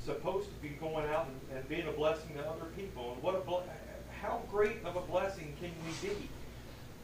supposed 0.04 0.48
to 0.48 0.54
be 0.60 0.70
going 0.70 1.06
out 1.06 1.28
and, 1.28 1.58
and 1.58 1.68
being 1.68 1.86
a 1.86 1.92
blessing 1.92 2.34
to 2.34 2.40
other 2.40 2.66
people. 2.76 3.12
And 3.12 3.22
what 3.22 3.34
a 3.34 3.42
how 4.20 4.42
great 4.50 4.84
of 4.84 4.96
a 4.96 5.00
blessing 5.00 5.54
can 5.60 5.70
we 5.84 6.08
be 6.08 6.28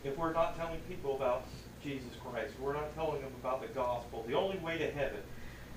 if 0.05 0.18
we're 0.18 0.32
not 0.32 0.57
telling 0.57 0.80
people 0.88 1.16
about 1.16 1.44
Jesus 1.82 2.12
Christ? 2.22 2.53
We're 2.61 2.74
not 2.74 2.94
telling 2.94 3.22
them 3.22 3.32
about 3.40 3.62
the 3.62 3.68
gospel, 3.68 4.24
the 4.26 4.34
only 4.34 4.59
way 4.59 4.78
to 4.78 4.90
heaven. 4.90 5.20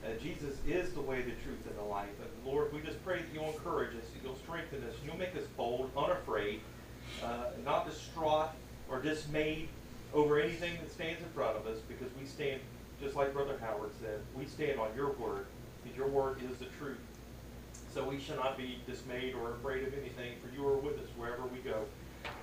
Uh, 0.03 0.09
Jesus 0.21 0.55
is 0.65 0.93
the 0.93 1.01
way, 1.01 1.21
the 1.21 1.31
truth, 1.31 1.65
and 1.67 1.77
the 1.77 1.83
life. 1.83 2.09
And 2.21 2.29
Lord, 2.45 2.71
we 2.73 2.79
just 2.81 3.03
pray 3.03 3.17
that 3.17 3.27
you'll 3.33 3.51
encourage 3.51 3.95
us, 3.95 4.03
that 4.13 4.23
you'll 4.23 4.37
strengthen 4.37 4.81
us, 4.83 4.95
you'll 5.05 5.17
make 5.17 5.35
us 5.35 5.43
bold, 5.57 5.91
unafraid, 5.97 6.61
uh, 7.23 7.51
not 7.65 7.85
distraught 7.85 8.49
or 8.89 9.01
dismayed 9.01 9.67
over 10.13 10.39
anything 10.39 10.73
that 10.81 10.91
stands 10.91 11.21
in 11.21 11.29
front 11.29 11.57
of 11.57 11.67
us, 11.67 11.79
because 11.87 12.07
we 12.19 12.25
stand, 12.25 12.61
just 13.01 13.15
like 13.15 13.33
Brother 13.33 13.57
Howard 13.61 13.91
said, 14.01 14.19
we 14.35 14.45
stand 14.45 14.79
on 14.79 14.89
your 14.95 15.11
word, 15.13 15.45
and 15.85 15.95
your 15.95 16.07
word 16.07 16.37
is 16.49 16.57
the 16.57 16.65
truth. 16.79 16.97
So 17.93 18.07
we 18.07 18.19
shall 18.19 18.35
not 18.35 18.57
be 18.57 18.79
dismayed 18.85 19.33
or 19.33 19.53
afraid 19.53 19.87
of 19.87 19.93
anything, 19.93 20.33
for 20.41 20.53
you 20.55 20.67
are 20.67 20.77
with 20.77 20.99
us 20.99 21.07
wherever 21.17 21.43
we 21.47 21.59
go. 21.59 21.85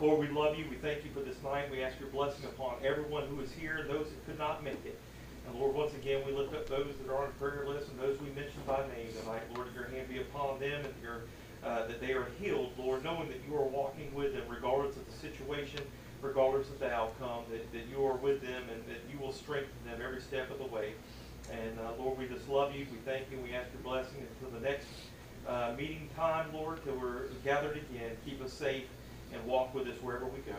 Lord, 0.00 0.18
we 0.18 0.28
love 0.28 0.58
you. 0.58 0.64
We 0.68 0.76
thank 0.76 1.04
you 1.04 1.10
for 1.14 1.20
this 1.20 1.40
night. 1.42 1.70
We 1.70 1.82
ask 1.82 1.98
your 2.00 2.08
blessing 2.08 2.44
upon 2.46 2.76
everyone 2.84 3.28
who 3.28 3.40
is 3.40 3.52
here 3.52 3.76
and 3.76 3.88
those 3.88 4.08
that 4.10 4.26
could 4.26 4.38
not 4.38 4.64
make 4.64 4.84
it. 4.84 4.98
And 5.46 5.58
Lord, 5.58 5.74
once 5.74 5.94
again, 5.94 6.22
we 6.26 6.32
lift 6.32 6.52
up 6.54 6.66
those 6.66 6.94
that 7.00 7.12
are 7.12 7.24
on 7.24 7.32
prayer 7.38 7.64
list 7.66 7.88
and 7.90 8.00
those 8.00 8.18
we 8.20 8.28
mentioned 8.30 8.66
by 8.66 8.80
name 8.88 9.08
tonight. 9.20 9.42
Lord, 9.54 9.68
your 9.74 9.84
hand 9.84 10.08
be 10.08 10.20
upon 10.20 10.58
them 10.58 10.84
and 10.84 10.94
your, 11.00 11.22
uh, 11.64 11.86
that 11.86 12.00
they 12.00 12.12
are 12.12 12.26
healed, 12.40 12.72
Lord, 12.76 13.04
knowing 13.04 13.28
that 13.28 13.40
you 13.48 13.56
are 13.56 13.64
walking 13.64 14.12
with 14.12 14.34
them 14.34 14.42
regardless 14.48 14.96
of 14.96 15.06
the 15.06 15.16
situation, 15.16 15.80
regardless 16.20 16.68
of 16.68 16.80
the 16.80 16.92
outcome, 16.92 17.44
that, 17.52 17.72
that 17.72 17.86
you 17.88 18.04
are 18.04 18.16
with 18.16 18.42
them 18.42 18.64
and 18.72 18.84
that 18.88 19.00
you 19.12 19.20
will 19.20 19.32
strengthen 19.32 19.70
them 19.84 20.00
every 20.04 20.20
step 20.20 20.50
of 20.50 20.58
the 20.58 20.66
way. 20.66 20.94
And 21.52 21.78
uh, 21.78 22.02
Lord, 22.02 22.18
we 22.18 22.26
just 22.26 22.48
love 22.48 22.74
you. 22.74 22.86
We 22.90 22.98
thank 23.04 23.30
you. 23.30 23.38
We 23.38 23.54
ask 23.54 23.68
your 23.72 23.82
blessing 23.82 24.26
until 24.28 24.58
the 24.58 24.66
next 24.66 24.86
uh, 25.48 25.72
meeting 25.76 26.08
time, 26.16 26.52
Lord, 26.52 26.82
till 26.84 26.98
we're 26.98 27.28
gathered 27.44 27.76
again. 27.76 28.16
Keep 28.24 28.42
us 28.42 28.52
safe 28.52 28.84
and 29.32 29.44
walk 29.44 29.74
with 29.74 29.86
us 29.88 30.00
wherever 30.02 30.26
we 30.26 30.38
go. 30.40 30.52